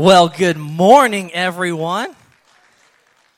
Well, 0.00 0.28
good 0.28 0.56
morning, 0.56 1.34
everyone. 1.34 2.14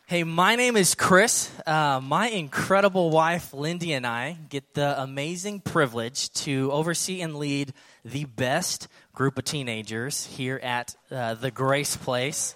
Hey, 0.04 0.24
my 0.24 0.56
name 0.56 0.76
is 0.76 0.94
Kris. 0.94 1.50
Uh, 1.66 2.02
my 2.02 2.28
incredible 2.28 3.08
wife, 3.08 3.54
Lindy, 3.54 3.94
and 3.94 4.06
I 4.06 4.36
get 4.50 4.74
the 4.74 5.00
amazing 5.00 5.60
privilege 5.60 6.30
to 6.44 6.70
oversee 6.70 7.22
and 7.22 7.36
lead 7.36 7.72
the 8.04 8.26
best 8.26 8.88
group 9.14 9.38
of 9.38 9.44
teenagers 9.44 10.26
here 10.26 10.60
at 10.62 10.94
uh, 11.10 11.32
the 11.32 11.50
Grace 11.50 11.96
Place. 11.96 12.54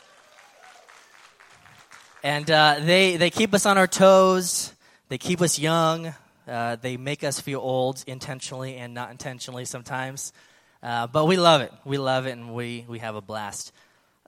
And 2.23 2.50
uh, 2.50 2.80
they, 2.80 3.16
they 3.16 3.30
keep 3.30 3.55
us 3.55 3.64
on 3.64 3.79
our 3.79 3.86
toes, 3.86 4.75
they 5.09 5.16
keep 5.16 5.41
us 5.41 5.59
young, 5.59 6.12
uh, 6.46 6.77
they 6.77 6.98
make 6.98 7.25
us 7.25 7.41
feel 7.41 7.61
old 7.61 8.05
intentionally 8.07 8.77
and 8.77 8.93
not 8.93 9.11
intentionally 9.11 9.64
sometimes. 9.64 10.34
Uh, 10.82 11.07
but 11.07 11.25
we 11.25 11.39
love 11.39 11.62
it. 11.62 11.73
We 11.86 11.96
love 11.96 12.27
it, 12.27 12.32
and 12.32 12.52
we, 12.55 12.84
we 12.86 12.98
have 12.98 13.14
a 13.14 13.23
blast. 13.23 13.73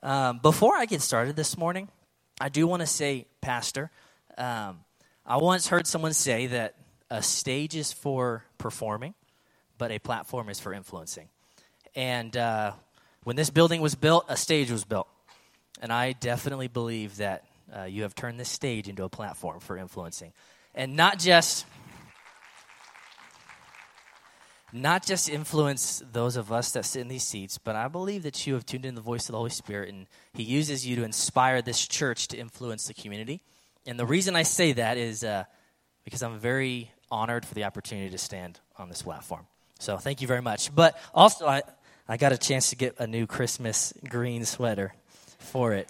Um, 0.07 0.39
before 0.41 0.73
I 0.73 0.85
get 0.85 1.01
started 1.01 1.35
this 1.35 1.57
morning, 1.57 1.89
I 2.39 2.47
do 2.47 2.65
want 2.65 2.79
to 2.79 2.85
say, 2.85 3.25
Pastor, 3.41 3.91
um, 4.37 4.79
I 5.25 5.35
once 5.35 5.67
heard 5.67 5.85
someone 5.85 6.13
say 6.13 6.47
that 6.47 6.75
a 7.09 7.21
stage 7.21 7.75
is 7.75 7.91
for 7.91 8.45
performing, 8.57 9.15
but 9.77 9.91
a 9.91 9.99
platform 9.99 10.47
is 10.47 10.61
for 10.61 10.73
influencing. 10.73 11.27
And 11.93 12.37
uh, 12.37 12.71
when 13.25 13.35
this 13.35 13.49
building 13.49 13.81
was 13.81 13.95
built, 13.95 14.23
a 14.29 14.37
stage 14.37 14.71
was 14.71 14.85
built. 14.85 15.09
And 15.81 15.91
I 15.91 16.13
definitely 16.13 16.69
believe 16.69 17.17
that 17.17 17.43
uh, 17.77 17.83
you 17.83 18.03
have 18.03 18.15
turned 18.15 18.39
this 18.39 18.47
stage 18.47 18.87
into 18.87 19.03
a 19.03 19.09
platform 19.09 19.59
for 19.59 19.77
influencing. 19.77 20.31
And 20.73 20.95
not 20.95 21.19
just 21.19 21.65
not 24.73 25.05
just 25.05 25.29
influence 25.29 26.03
those 26.11 26.35
of 26.35 26.51
us 26.51 26.71
that 26.71 26.85
sit 26.85 27.01
in 27.01 27.07
these 27.07 27.23
seats, 27.23 27.57
but 27.57 27.75
I 27.75 27.87
believe 27.87 28.23
that 28.23 28.45
you 28.45 28.53
have 28.53 28.65
tuned 28.65 28.85
in 28.85 28.95
the 28.95 29.01
voice 29.01 29.29
of 29.29 29.33
the 29.33 29.37
Holy 29.37 29.49
Spirit 29.49 29.89
and 29.89 30.07
He 30.33 30.43
uses 30.43 30.85
you 30.85 30.95
to 30.97 31.03
inspire 31.03 31.61
this 31.61 31.87
church 31.87 32.27
to 32.29 32.37
influence 32.37 32.87
the 32.87 32.93
community. 32.93 33.41
And 33.85 33.97
the 33.97 34.05
reason 34.05 34.35
I 34.35 34.43
say 34.43 34.73
that 34.73 34.97
is 34.97 35.23
uh, 35.23 35.45
because 36.03 36.21
I'm 36.21 36.39
very 36.39 36.91
honored 37.09 37.45
for 37.45 37.53
the 37.53 37.63
opportunity 37.63 38.09
to 38.09 38.17
stand 38.17 38.59
on 38.77 38.89
this 38.89 39.01
platform. 39.01 39.45
So 39.79 39.97
thank 39.97 40.21
you 40.21 40.27
very 40.27 40.41
much. 40.41 40.73
But 40.73 40.99
also, 41.13 41.47
I, 41.47 41.63
I 42.07 42.17
got 42.17 42.31
a 42.31 42.37
chance 42.37 42.69
to 42.71 42.75
get 42.75 42.99
a 42.99 43.07
new 43.07 43.27
Christmas 43.27 43.93
green 44.07 44.45
sweater 44.45 44.93
for 45.39 45.73
it. 45.73 45.89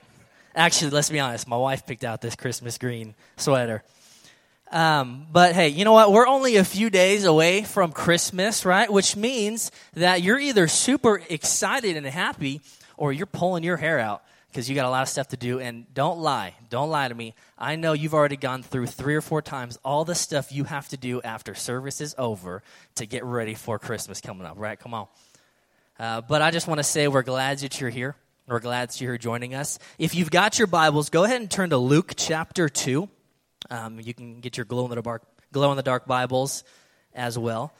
Actually, 0.55 0.91
let's 0.91 1.09
be 1.09 1.19
honest, 1.19 1.47
my 1.47 1.57
wife 1.57 1.85
picked 1.85 2.03
out 2.03 2.21
this 2.21 2.35
Christmas 2.35 2.77
green 2.77 3.15
sweater. 3.37 3.83
Um, 4.71 5.27
but 5.31 5.53
hey, 5.53 5.69
you 5.69 5.85
know 5.85 5.93
what? 5.93 6.11
We're 6.11 6.27
only 6.27 6.57
a 6.57 6.63
few 6.63 6.89
days 6.89 7.23
away 7.23 7.63
from 7.63 7.91
Christmas, 7.91 8.65
right? 8.65 8.91
Which 8.91 9.15
means 9.15 9.71
that 9.93 10.21
you're 10.21 10.39
either 10.39 10.67
super 10.67 11.21
excited 11.29 11.95
and 11.95 12.05
happy 12.05 12.61
or 12.97 13.13
you're 13.13 13.27
pulling 13.27 13.63
your 13.63 13.77
hair 13.77 13.99
out 13.99 14.23
because 14.49 14.69
you 14.69 14.75
got 14.75 14.85
a 14.85 14.89
lot 14.89 15.03
of 15.03 15.09
stuff 15.09 15.29
to 15.29 15.37
do. 15.37 15.59
And 15.59 15.91
don't 15.93 16.19
lie. 16.19 16.53
Don't 16.69 16.89
lie 16.89 17.07
to 17.07 17.15
me. 17.15 17.33
I 17.57 17.75
know 17.77 17.93
you've 17.93 18.13
already 18.13 18.35
gone 18.35 18.61
through 18.61 18.87
three 18.87 19.15
or 19.15 19.21
four 19.21 19.41
times 19.41 19.79
all 19.85 20.03
the 20.03 20.15
stuff 20.15 20.51
you 20.51 20.65
have 20.65 20.89
to 20.89 20.97
do 20.97 21.21
after 21.21 21.55
service 21.55 22.01
is 22.01 22.13
over 22.17 22.61
to 22.95 23.05
get 23.05 23.23
ready 23.23 23.53
for 23.53 23.79
Christmas 23.79 24.19
coming 24.19 24.45
up, 24.45 24.55
right? 24.57 24.77
Come 24.77 24.93
on. 24.93 25.07
Uh, 25.97 26.21
but 26.21 26.41
I 26.41 26.51
just 26.51 26.67
want 26.67 26.79
to 26.79 26.83
say 26.83 27.07
we're 27.07 27.23
glad 27.23 27.59
that 27.59 27.79
you're 27.79 27.89
here. 27.89 28.15
We're 28.47 28.59
glad 28.59 28.89
that 28.89 29.01
you're 29.01 29.17
joining 29.17 29.55
us. 29.55 29.79
If 29.97 30.15
you've 30.15 30.31
got 30.31 30.57
your 30.57 30.67
Bibles, 30.67 31.09
go 31.09 31.23
ahead 31.23 31.41
and 31.41 31.49
turn 31.49 31.69
to 31.71 31.77
Luke 31.77 32.13
chapter 32.15 32.69
2. 32.69 33.09
Um, 33.69 33.99
you 33.99 34.13
can 34.13 34.39
get 34.39 34.57
your 34.57 34.65
glow 34.65 34.85
in 34.85 34.89
the 34.89 35.01
dark 35.01 35.23
glow 35.51 35.71
in 35.71 35.77
the 35.77 35.83
dark 35.83 36.05
Bibles 36.05 36.63
as 37.13 37.37
well. 37.37 37.73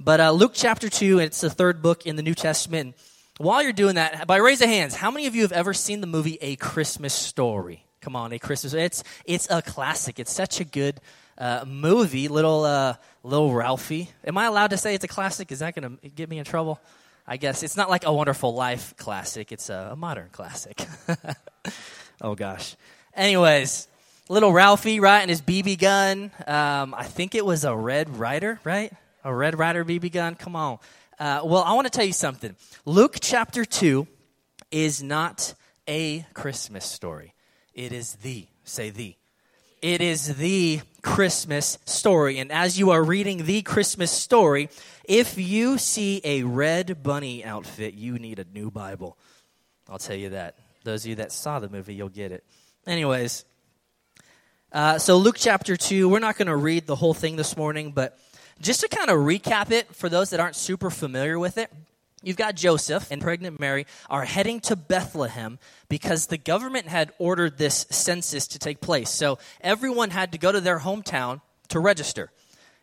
But 0.00 0.20
uh, 0.20 0.30
Luke 0.30 0.52
chapter 0.54 0.88
two, 0.88 1.18
it's 1.18 1.40
the 1.40 1.50
third 1.50 1.82
book 1.82 2.06
in 2.06 2.16
the 2.16 2.22
New 2.22 2.34
Testament. 2.34 2.96
While 3.38 3.62
you're 3.62 3.72
doing 3.72 3.96
that, 3.96 4.26
by 4.26 4.36
raise 4.36 4.60
of 4.60 4.68
hands, 4.68 4.94
how 4.94 5.10
many 5.10 5.26
of 5.26 5.34
you 5.34 5.42
have 5.42 5.52
ever 5.52 5.72
seen 5.74 6.00
the 6.00 6.06
movie 6.06 6.38
A 6.40 6.56
Christmas 6.56 7.14
Story? 7.14 7.84
Come 8.00 8.16
on, 8.16 8.32
A 8.32 8.38
Christmas. 8.38 8.74
It's 8.74 9.04
it's 9.24 9.48
a 9.50 9.62
classic. 9.62 10.18
It's 10.18 10.32
such 10.32 10.60
a 10.60 10.64
good 10.64 11.00
uh, 11.36 11.64
movie. 11.66 12.28
Little 12.28 12.64
uh, 12.64 12.94
little 13.22 13.52
Ralphie. 13.52 14.10
Am 14.24 14.38
I 14.38 14.46
allowed 14.46 14.70
to 14.70 14.76
say 14.76 14.94
it's 14.94 15.04
a 15.04 15.08
classic? 15.08 15.52
Is 15.52 15.58
that 15.60 15.74
going 15.74 15.98
to 15.98 16.08
get 16.08 16.28
me 16.28 16.38
in 16.38 16.44
trouble? 16.44 16.80
I 17.26 17.36
guess 17.36 17.62
it's 17.62 17.76
not 17.76 17.90
like 17.90 18.06
a 18.06 18.12
Wonderful 18.12 18.54
Life 18.54 18.94
classic. 18.96 19.52
It's 19.52 19.68
a, 19.68 19.90
a 19.92 19.96
modern 19.96 20.30
classic. 20.32 20.80
oh 22.22 22.34
gosh. 22.34 22.74
Anyways, 23.14 23.88
little 24.28 24.52
Ralphie, 24.52 25.00
right, 25.00 25.20
and 25.20 25.30
his 25.30 25.40
BB 25.40 25.78
gun. 25.78 26.30
Um, 26.46 26.94
I 26.94 27.04
think 27.04 27.34
it 27.34 27.44
was 27.44 27.64
a 27.64 27.74
Red 27.74 28.16
Ryder, 28.18 28.60
right? 28.64 28.92
A 29.24 29.34
Red 29.34 29.58
Ryder 29.58 29.84
BB 29.84 30.12
gun. 30.12 30.34
Come 30.34 30.54
on. 30.54 30.78
Uh, 31.18 31.40
well, 31.44 31.62
I 31.62 31.72
want 31.72 31.86
to 31.86 31.90
tell 31.90 32.04
you 32.04 32.12
something. 32.12 32.54
Luke 32.84 33.16
chapter 33.20 33.64
2 33.64 34.06
is 34.70 35.02
not 35.02 35.54
a 35.88 36.26
Christmas 36.34 36.84
story, 36.84 37.34
it 37.74 37.92
is 37.92 38.14
the, 38.16 38.46
say 38.64 38.90
the. 38.90 39.14
It 39.80 40.00
is 40.00 40.36
the 40.36 40.80
Christmas 41.02 41.78
story. 41.84 42.38
And 42.38 42.50
as 42.50 42.80
you 42.80 42.90
are 42.90 43.02
reading 43.02 43.46
the 43.46 43.62
Christmas 43.62 44.10
story, 44.10 44.70
if 45.04 45.38
you 45.38 45.78
see 45.78 46.20
a 46.24 46.42
red 46.42 47.04
bunny 47.04 47.44
outfit, 47.44 47.94
you 47.94 48.18
need 48.18 48.40
a 48.40 48.44
new 48.52 48.72
Bible. 48.72 49.16
I'll 49.88 49.98
tell 49.98 50.16
you 50.16 50.30
that. 50.30 50.56
Those 50.82 51.04
of 51.04 51.10
you 51.10 51.14
that 51.16 51.30
saw 51.30 51.60
the 51.60 51.68
movie, 51.68 51.94
you'll 51.94 52.08
get 52.08 52.32
it. 52.32 52.44
Anyways, 52.88 53.44
uh, 54.70 54.98
so, 54.98 55.16
Luke 55.16 55.36
chapter 55.38 55.76
2, 55.76 56.08
we're 56.08 56.18
not 56.18 56.36
going 56.36 56.48
to 56.48 56.56
read 56.56 56.86
the 56.86 56.96
whole 56.96 57.14
thing 57.14 57.36
this 57.36 57.56
morning, 57.56 57.90
but 57.92 58.18
just 58.60 58.80
to 58.82 58.88
kind 58.88 59.08
of 59.08 59.16
recap 59.16 59.70
it 59.70 59.94
for 59.94 60.10
those 60.10 60.30
that 60.30 60.40
aren't 60.40 60.56
super 60.56 60.90
familiar 60.90 61.38
with 61.38 61.56
it, 61.56 61.72
you've 62.22 62.36
got 62.36 62.54
Joseph 62.54 63.10
and 63.10 63.22
pregnant 63.22 63.58
Mary 63.58 63.86
are 64.10 64.26
heading 64.26 64.60
to 64.60 64.76
Bethlehem 64.76 65.58
because 65.88 66.26
the 66.26 66.36
government 66.36 66.86
had 66.86 67.12
ordered 67.18 67.56
this 67.56 67.86
census 67.88 68.46
to 68.48 68.58
take 68.58 68.82
place. 68.82 69.08
So, 69.08 69.38
everyone 69.62 70.10
had 70.10 70.32
to 70.32 70.38
go 70.38 70.52
to 70.52 70.60
their 70.60 70.80
hometown 70.80 71.40
to 71.68 71.80
register. 71.80 72.30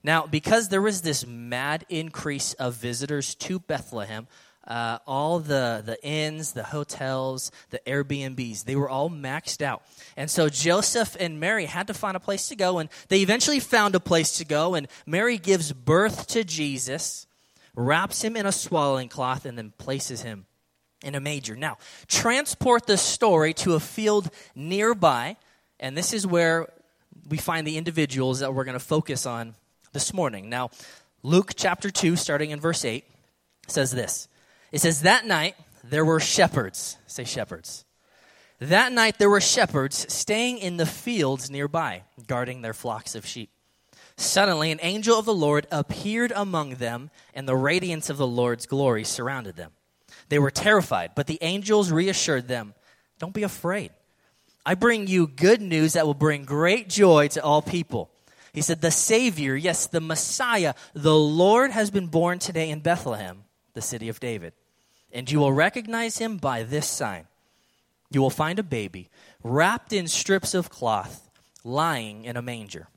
Now, 0.04 0.26
because 0.26 0.70
there 0.70 0.82
was 0.82 1.02
this 1.02 1.26
mad 1.26 1.86
increase 1.90 2.54
of 2.54 2.76
visitors 2.76 3.36
to 3.36 3.60
Bethlehem, 3.60 4.28
uh, 4.68 5.00
all 5.06 5.40
the, 5.40 5.84
the 5.86 5.98
inns, 6.04 6.54
the 6.54 6.64
hotels, 6.64 7.52
the 7.70 7.80
Airbnbs, 7.86 8.66
they 8.66 8.76
were 8.76 8.90
all 8.90 9.10
maxed 9.10 9.62
out. 9.62 9.84
And 10.18 10.30
so 10.30 10.50
Joseph 10.50 11.16
and 11.20 11.40
Mary 11.40 11.66
had 11.66 11.88
to 11.88 11.94
find 11.94 12.18
a 12.18 12.20
place 12.20 12.48
to 12.50 12.56
go, 12.56 12.80
and 12.80 12.90
they 13.10 13.22
eventually 13.22 13.60
found 13.60 13.96
a 13.96 14.00
place 14.00 14.38
to 14.38 14.46
go. 14.46 14.74
And 14.76 14.88
Mary 15.06 15.38
gives 15.38 15.72
birth 15.72 16.28
to 16.28 16.44
Jesus, 16.44 17.28
wraps 17.76 18.24
him 18.24 18.36
in 18.36 18.46
a 18.46 18.52
swaddling 18.52 19.10
cloth, 19.10 19.46
and 19.46 19.58
then 19.58 19.74
places 19.78 20.24
him 20.24 20.46
in 21.04 21.14
a 21.14 21.20
manger. 21.20 21.56
Now, 21.56 21.78
transport 22.08 22.88
the 22.88 22.98
story 22.98 23.54
to 23.56 23.76
a 23.76 23.80
field 23.80 24.30
nearby, 24.56 25.38
and 25.80 25.96
this 25.96 26.14
is 26.14 26.26
where 26.26 26.70
we 27.30 27.38
find 27.38 27.68
the 27.68 27.78
individuals 27.78 28.40
that 28.40 28.54
we're 28.54 28.64
going 28.64 28.74
to 28.78 28.84
focus 28.84 29.26
on 29.26 29.56
this 29.94 30.14
morning. 30.14 30.50
Now, 30.50 30.72
Luke 31.22 31.52
chapter 31.56 31.90
2, 31.90 32.16
starting 32.16 32.52
in 32.52 32.60
verse 32.60 32.84
8, 32.84 33.06
says 33.68 33.92
this. 33.92 34.28
It 34.76 34.82
says, 34.82 35.04
That 35.04 35.26
night 35.26 35.56
there 35.86 36.04
were 36.04 36.20
shepherds. 36.20 36.98
Say 37.08 37.24
shepherds. 37.24 37.86
That 38.60 38.92
night 38.92 39.18
there 39.18 39.30
were 39.30 39.40
shepherds 39.40 40.12
staying 40.14 40.58
in 40.58 40.76
the 40.76 40.86
fields 40.86 41.50
nearby, 41.50 42.04
guarding 42.28 42.62
their 42.62 42.74
flocks 42.74 43.16
of 43.16 43.26
sheep. 43.26 43.52
Suddenly, 44.18 44.72
an 44.72 44.80
angel 44.82 45.18
of 45.18 45.24
the 45.24 45.34
Lord 45.34 45.66
appeared 45.72 46.34
among 46.36 46.76
them, 46.76 47.10
and 47.34 47.48
the 47.48 47.56
radiance 47.56 48.10
of 48.10 48.18
the 48.18 48.28
Lord's 48.28 48.66
glory 48.66 49.06
surrounded 49.06 49.56
them. 49.56 49.72
They 50.28 50.40
were 50.40 50.52
terrified, 50.52 51.12
but 51.16 51.28
the 51.28 51.40
angels 51.40 51.90
reassured 51.90 52.50
them 52.50 52.74
Don't 53.18 53.34
be 53.34 53.44
afraid. 53.44 53.92
I 54.66 54.76
bring 54.76 55.08
you 55.08 55.26
good 55.26 55.62
news 55.62 55.94
that 55.94 56.06
will 56.06 56.14
bring 56.14 56.44
great 56.44 56.90
joy 56.90 57.30
to 57.30 57.42
all 57.42 57.62
people. 57.62 58.12
He 58.52 58.62
said, 58.62 58.82
The 58.82 58.92
Savior, 58.92 59.56
yes, 59.56 59.88
the 59.88 60.02
Messiah, 60.02 60.74
the 60.94 61.16
Lord 61.16 61.72
has 61.72 61.92
been 61.92 62.08
born 62.08 62.40
today 62.40 62.70
in 62.70 62.82
Bethlehem, 62.82 63.46
the 63.74 63.82
city 63.82 64.10
of 64.10 64.20
David 64.20 64.52
and 65.16 65.32
you 65.32 65.40
will 65.40 65.54
recognize 65.54 66.18
him 66.18 66.38
by 66.38 66.62
this 66.62 66.88
sign. 66.88 67.26
You 68.12 68.22
will 68.22 68.30
find 68.30 68.60
a 68.60 68.64
baby 68.64 69.10
wrapped 69.42 69.94
in 69.94 70.08
strips 70.08 70.54
of 70.54 70.70
cloth, 70.70 71.30
lying 71.64 72.26
in 72.26 72.36
a 72.36 72.42
manger. 72.42 72.90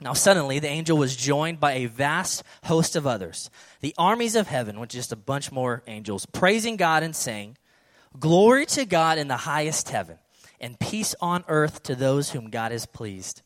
Now, 0.00 0.12
suddenly, 0.12 0.58
the 0.58 0.68
angel 0.68 0.98
was 0.98 1.16
joined 1.16 1.60
by 1.60 1.72
a 1.72 1.86
vast 1.86 2.42
host 2.64 2.96
of 2.96 3.06
others, 3.06 3.48
the 3.80 3.94
armies 3.96 4.36
of 4.36 4.48
heaven, 4.48 4.78
with 4.78 4.90
just 4.90 5.12
a 5.12 5.16
bunch 5.16 5.50
more 5.50 5.82
angels, 5.86 6.26
praising 6.26 6.76
God 6.76 7.02
and 7.02 7.16
saying, 7.16 7.56
Glory 8.20 8.66
to 8.66 8.84
God 8.84 9.16
in 9.16 9.28
the 9.28 9.38
highest 9.38 9.88
heaven, 9.88 10.18
and 10.60 10.78
peace 10.78 11.14
on 11.20 11.44
earth 11.48 11.82
to 11.84 11.94
those 11.94 12.30
whom 12.30 12.50
God 12.50 12.72
is 12.72 12.86
pleased. 12.86 13.40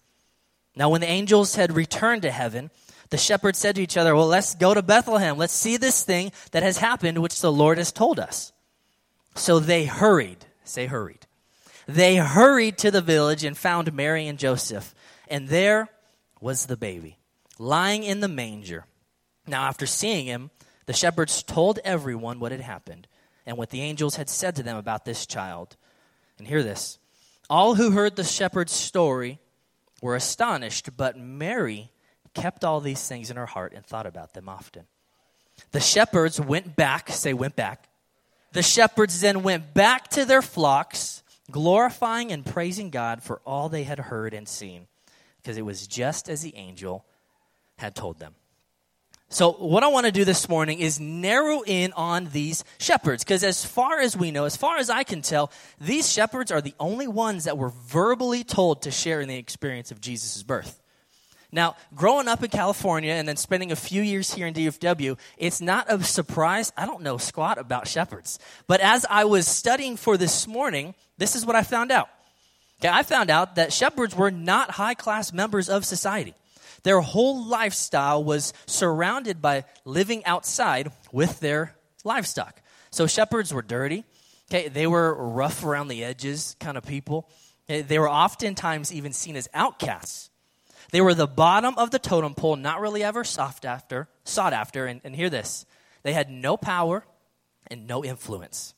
Now, 0.74 0.88
when 0.88 1.02
the 1.02 1.08
angels 1.08 1.54
had 1.54 1.76
returned 1.76 2.22
to 2.22 2.30
heaven, 2.30 2.70
the 3.10 3.18
shepherds 3.18 3.58
said 3.58 3.76
to 3.76 3.82
each 3.82 3.96
other, 3.96 4.14
Well, 4.14 4.26
let's 4.26 4.54
go 4.54 4.74
to 4.74 4.82
Bethlehem. 4.82 5.38
Let's 5.38 5.52
see 5.52 5.76
this 5.76 6.04
thing 6.04 6.32
that 6.52 6.62
has 6.62 6.78
happened, 6.78 7.18
which 7.18 7.40
the 7.40 7.52
Lord 7.52 7.78
has 7.78 7.92
told 7.92 8.18
us. 8.18 8.52
So 9.34 9.58
they 9.58 9.84
hurried. 9.84 10.46
Say, 10.64 10.86
hurried. 10.86 11.26
They 11.86 12.16
hurried 12.16 12.76
to 12.78 12.90
the 12.90 13.00
village 13.00 13.44
and 13.44 13.56
found 13.56 13.92
Mary 13.94 14.26
and 14.26 14.38
Joseph. 14.38 14.94
And 15.28 15.48
there 15.48 15.88
was 16.40 16.66
the 16.66 16.76
baby, 16.76 17.18
lying 17.58 18.02
in 18.02 18.20
the 18.20 18.28
manger. 18.28 18.84
Now, 19.46 19.64
after 19.64 19.86
seeing 19.86 20.26
him, 20.26 20.50
the 20.86 20.92
shepherds 20.92 21.42
told 21.42 21.78
everyone 21.84 22.40
what 22.40 22.52
had 22.52 22.60
happened 22.60 23.08
and 23.46 23.56
what 23.56 23.70
the 23.70 23.80
angels 23.80 24.16
had 24.16 24.28
said 24.28 24.56
to 24.56 24.62
them 24.62 24.76
about 24.76 25.06
this 25.06 25.24
child. 25.24 25.76
And 26.38 26.46
hear 26.46 26.62
this 26.62 26.98
all 27.50 27.76
who 27.76 27.92
heard 27.92 28.16
the 28.16 28.24
shepherd's 28.24 28.72
story 28.72 29.38
were 30.02 30.14
astonished, 30.14 30.96
but 30.96 31.18
Mary 31.18 31.90
kept 32.40 32.64
all 32.64 32.80
these 32.80 33.06
things 33.06 33.30
in 33.30 33.36
her 33.36 33.46
heart 33.46 33.72
and 33.74 33.84
thought 33.84 34.06
about 34.06 34.34
them 34.34 34.48
often. 34.48 34.84
The 35.72 35.80
shepherds 35.80 36.40
went 36.40 36.76
back, 36.76 37.10
say, 37.10 37.32
went 37.32 37.56
back. 37.56 37.88
The 38.52 38.62
shepherds 38.62 39.20
then 39.20 39.42
went 39.42 39.74
back 39.74 40.08
to 40.08 40.24
their 40.24 40.42
flocks, 40.42 41.22
glorifying 41.50 42.32
and 42.32 42.46
praising 42.46 42.90
God 42.90 43.22
for 43.22 43.40
all 43.44 43.68
they 43.68 43.84
had 43.84 43.98
heard 43.98 44.34
and 44.34 44.48
seen, 44.48 44.86
because 45.42 45.58
it 45.58 45.64
was 45.64 45.86
just 45.86 46.28
as 46.28 46.42
the 46.42 46.54
angel 46.56 47.04
had 47.76 47.94
told 47.94 48.18
them. 48.18 48.34
So, 49.30 49.52
what 49.52 49.82
I 49.82 49.88
want 49.88 50.06
to 50.06 50.12
do 50.12 50.24
this 50.24 50.48
morning 50.48 50.78
is 50.78 50.98
narrow 50.98 51.60
in 51.60 51.92
on 51.92 52.30
these 52.32 52.64
shepherds, 52.78 53.24
because 53.24 53.44
as 53.44 53.62
far 53.62 54.00
as 54.00 54.16
we 54.16 54.30
know, 54.30 54.44
as 54.44 54.56
far 54.56 54.78
as 54.78 54.88
I 54.88 55.02
can 55.02 55.20
tell, 55.20 55.52
these 55.78 56.10
shepherds 56.10 56.50
are 56.50 56.62
the 56.62 56.74
only 56.80 57.06
ones 57.06 57.44
that 57.44 57.58
were 57.58 57.68
verbally 57.68 58.42
told 58.42 58.82
to 58.82 58.90
share 58.90 59.20
in 59.20 59.28
the 59.28 59.36
experience 59.36 59.90
of 59.90 60.00
Jesus' 60.00 60.42
birth. 60.42 60.80
Now, 61.50 61.76
growing 61.94 62.28
up 62.28 62.44
in 62.44 62.50
California 62.50 63.12
and 63.12 63.26
then 63.26 63.36
spending 63.36 63.72
a 63.72 63.76
few 63.76 64.02
years 64.02 64.34
here 64.34 64.46
in 64.46 64.52
DFW, 64.52 65.18
it's 65.38 65.62
not 65.62 65.90
a 65.90 66.02
surprise. 66.04 66.72
I 66.76 66.84
don't 66.84 67.02
know 67.02 67.16
squat 67.16 67.56
about 67.56 67.88
shepherds. 67.88 68.38
But 68.66 68.80
as 68.80 69.06
I 69.08 69.24
was 69.24 69.46
studying 69.48 69.96
for 69.96 70.18
this 70.18 70.46
morning, 70.46 70.94
this 71.16 71.34
is 71.34 71.46
what 71.46 71.56
I 71.56 71.62
found 71.62 71.90
out. 71.90 72.10
Okay, 72.80 72.90
I 72.92 73.02
found 73.02 73.30
out 73.30 73.56
that 73.56 73.72
shepherds 73.72 74.14
were 74.14 74.30
not 74.30 74.72
high 74.72 74.94
class 74.94 75.32
members 75.32 75.68
of 75.68 75.84
society. 75.84 76.34
Their 76.84 77.00
whole 77.00 77.44
lifestyle 77.44 78.22
was 78.22 78.52
surrounded 78.66 79.42
by 79.42 79.64
living 79.84 80.24
outside 80.26 80.92
with 81.10 81.40
their 81.40 81.74
livestock. 82.04 82.60
So 82.90 83.06
shepherds 83.06 83.52
were 83.52 83.62
dirty. 83.62 84.04
Okay, 84.50 84.68
they 84.68 84.86
were 84.86 85.14
rough 85.14 85.64
around 85.64 85.88
the 85.88 86.04
edges 86.04 86.56
kind 86.60 86.76
of 86.76 86.84
people. 86.84 87.28
They 87.66 87.98
were 87.98 88.08
oftentimes 88.08 88.92
even 88.92 89.12
seen 89.12 89.34
as 89.34 89.48
outcasts. 89.52 90.27
They 90.90 91.00
were 91.00 91.14
the 91.14 91.26
bottom 91.26 91.76
of 91.76 91.90
the 91.90 91.98
totem 91.98 92.34
pole, 92.34 92.56
not 92.56 92.80
really 92.80 93.02
ever 93.02 93.24
sought 93.24 93.64
after, 93.64 94.08
sought 94.24 94.52
after. 94.52 94.86
And, 94.86 95.00
and 95.04 95.14
hear 95.14 95.30
this: 95.30 95.66
they 96.02 96.12
had 96.12 96.30
no 96.30 96.56
power 96.56 97.04
and 97.66 97.86
no 97.86 98.04
influence. 98.04 98.74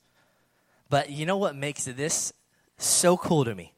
But 0.89 1.11
you 1.11 1.25
know 1.25 1.37
what 1.37 1.55
makes 1.55 1.85
this 1.85 2.33
so 2.79 3.17
cool 3.17 3.45
to 3.45 3.55
me? 3.55 3.75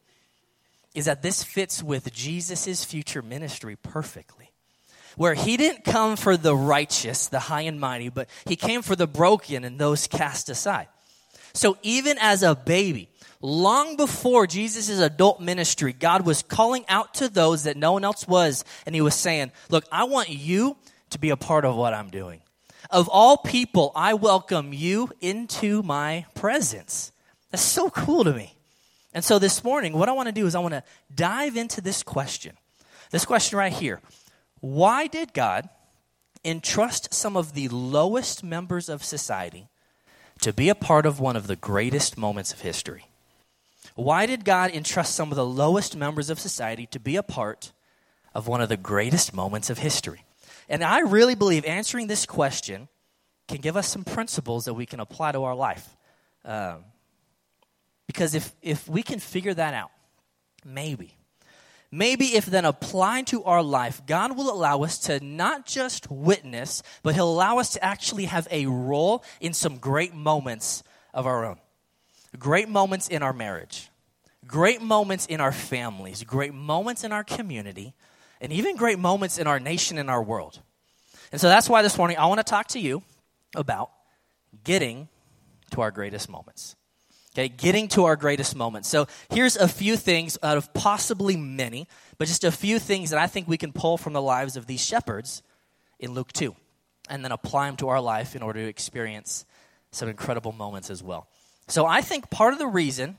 is 0.95 1.07
that 1.07 1.23
this 1.23 1.43
fits 1.43 1.83
with 1.83 2.13
Jesus' 2.13 2.85
future 2.85 3.23
ministry 3.23 3.77
perfectly. 3.77 4.51
Where 5.17 5.35
he 5.35 5.57
didn't 5.57 5.85
come 5.85 6.17
for 6.17 6.37
the 6.37 6.57
righteous, 6.57 7.29
the 7.29 7.39
high 7.39 7.63
and 7.63 7.79
mighty, 7.79 8.09
but 8.09 8.29
he 8.47 8.57
came 8.57 8.83
for 8.83 8.97
the 8.97 9.07
broken 9.07 9.65
and 9.65 9.79
those 9.79 10.07
cast 10.07 10.49
aside. 10.49 10.89
So 11.53 11.77
even 11.83 12.17
as 12.19 12.43
a 12.43 12.55
baby, 12.55 13.11
long 13.43 13.97
before 13.97 14.47
Jesus' 14.47 14.89
adult 15.01 15.41
ministry, 15.41 15.93
God 15.93 16.25
was 16.25 16.43
calling 16.43 16.85
out 16.89 17.15
to 17.15 17.29
those 17.29 17.65
that 17.65 17.77
no 17.77 17.93
one 17.93 18.05
else 18.05 18.27
was, 18.27 18.65
and 18.87 18.95
he 18.95 19.01
was 19.01 19.15
saying, 19.15 19.53
Look, 19.69 19.85
I 19.93 20.05
want 20.05 20.31
you 20.31 20.77
to 21.11 21.19
be 21.19 21.31
a 21.31 21.37
part 21.37 21.65
of 21.65 21.77
what 21.77 21.93
I'm 21.93 22.09
doing. 22.09 22.41
Of 22.91 23.09
all 23.09 23.37
people, 23.37 23.93
I 23.95 24.15
welcome 24.15 24.73
you 24.73 25.11
into 25.21 25.83
my 25.83 26.27
presence. 26.35 27.13
That's 27.51 27.63
so 27.63 27.91
cool 27.91 28.25
to 28.25 28.33
me. 28.33 28.57
And 29.15 29.25
so 29.25 29.39
this 29.39 29.63
morning, 29.63 29.93
what 29.93 30.09
I 30.09 30.13
want 30.13 30.29
to 30.29 30.33
do 30.33 30.47
is 30.47 30.55
I 30.55 30.61
want 30.61 30.75
to 30.75 30.83
dive 31.15 31.57
into 31.57 31.81
this 31.81 32.03
question. 32.03 32.57
This 33.11 33.25
question 33.25 33.59
right 33.59 33.73
here. 33.73 34.01
Why 34.61 35.07
did 35.07 35.35
God 35.35 35.69
entrust 36.45 37.13
some 37.13 37.37
of 37.37 37.53
the 37.53 37.69
lowest 37.69 38.43
members 38.43 38.89
of 38.89 39.05
society 39.05 39.69
to 40.41 40.53
be 40.53 40.69
a 40.69 40.75
part 40.75 41.05
of 41.05 41.21
one 41.21 41.37
of 41.37 41.47
the 41.47 41.57
greatest 41.57 42.17
moments 42.17 42.53
of 42.53 42.63
history? 42.63 43.07
Why 43.95 44.27
did 44.27 44.45
God 44.45 44.71
entrust 44.71 45.15
some 45.15 45.31
of 45.31 45.37
the 45.37 45.47
lowest 45.47 45.97
members 45.97 46.31
of 46.31 46.39
society 46.39 46.87
to 46.87 47.01
be 47.01 47.17
a 47.17 47.23
part 47.23 47.73
of 48.35 48.47
one 48.47 48.61
of 48.61 48.69
the 48.69 48.77
greatest 48.77 49.35
moments 49.35 49.71
of 49.71 49.79
history? 49.79 50.25
And 50.69 50.83
I 50.83 51.01
really 51.01 51.35
believe 51.35 51.65
answering 51.65 52.07
this 52.07 52.25
question 52.25 52.89
can 53.49 53.59
give 53.59 53.77
us 53.77 53.89
some 53.89 54.05
principles 54.05 54.65
that 54.65 54.75
we 54.75 54.87
can 54.87 55.01
apply 55.01 55.33
to 55.33 55.45
our 55.45 55.55
life. 55.55 55.97
Um, 56.45 56.85
because 58.07 58.35
if, 58.35 58.55
if 58.63 58.89
we 58.89 59.03
can 59.03 59.19
figure 59.19 59.55
that 59.55 59.75
out, 59.75 59.91
maybe, 60.65 61.17
maybe 61.91 62.37
if 62.37 62.47
then 62.47 62.65
applied 62.65 63.27
to 63.29 63.45
our 63.45 63.63
life, 63.63 64.03
God 64.07 64.37
will 64.37 64.51
allow 64.51 64.83
us 64.83 64.99
to 65.01 65.23
not 65.25 65.67
just 65.67 66.11
witness, 66.11 66.83
but 67.03 67.15
He'll 67.15 67.31
allow 67.31 67.59
us 67.59 67.73
to 67.75 67.85
actually 67.85 68.25
have 68.25 68.49
a 68.51 68.67
role 68.67 69.25
in 69.41 69.53
some 69.53 69.79
great 69.79 70.15
moments 70.15 70.83
of 71.13 71.27
our 71.27 71.45
own. 71.45 71.59
Great 72.39 72.69
moments 72.69 73.09
in 73.09 73.23
our 73.23 73.33
marriage, 73.33 73.91
great 74.47 74.81
moments 74.81 75.27
in 75.27 75.41
our 75.41 75.53
families, 75.53 76.23
great 76.25 76.55
moments 76.55 77.05
in 77.05 77.13
our 77.13 77.25
community, 77.25 77.95
and 78.41 78.53
even 78.53 78.77
great 78.77 78.99
moments 78.99 79.39
in 79.39 79.47
our 79.47 79.61
nation 79.61 79.99
and 79.99 80.09
our 80.09 80.23
world. 80.23 80.61
And 81.31 81.41
so 81.41 81.49
that's 81.49 81.69
why 81.69 81.83
this 81.83 81.97
morning 81.97 82.17
I 82.17 82.27
want 82.27 82.39
to 82.39 82.45
talk 82.45 82.69
to 82.69 82.81
you 82.81 83.03
about 83.55 83.91
getting 84.65 85.09
to 85.73 85.81
our 85.81 85.91
greatest 85.91 86.29
moments. 86.29 86.77
Okay, 87.35 87.49
getting 87.49 87.89
to 87.89 88.05
our 88.05 88.17
greatest 88.17 88.55
moments. 88.55 88.91
So 88.91 89.07
here's 89.31 89.57
a 89.57 89.67
few 89.67 89.97
things 89.97 90.37
out 90.43 90.59
of 90.59 90.75
possibly 90.75 91.35
many, 91.35 91.89
but 92.19 92.29
just 92.29 92.45
a 92.45 92.53
few 92.53 92.79
things 92.79 93.09
that 93.09 93.19
I 93.19 93.27
think 93.27 93.49
we 93.49 93.57
can 93.57 93.73
pull 93.73 93.97
from 93.97 94.13
the 94.13 94.21
lives 94.21 94.57
of 94.57 94.67
these 94.67 94.85
shepherds 94.85 95.43
in 95.99 96.13
Luke 96.13 96.33
2 96.35 96.55
and 97.09 97.25
then 97.25 97.33
apply 97.33 97.69
them 97.69 97.77
to 97.77 97.89
our 97.89 98.03
life 98.03 98.37
in 98.37 98.43
order 98.43 98.61
to 98.61 98.69
experience 98.69 99.47
some 99.93 100.11
incredible 100.11 100.53
moments 100.53 100.91
as 100.91 101.03
well. 101.03 101.27
So 101.69 101.87
I 101.87 102.01
think 102.01 102.31
part 102.31 102.53
of 102.53 102.59
the 102.59 102.67
reason 102.67 103.17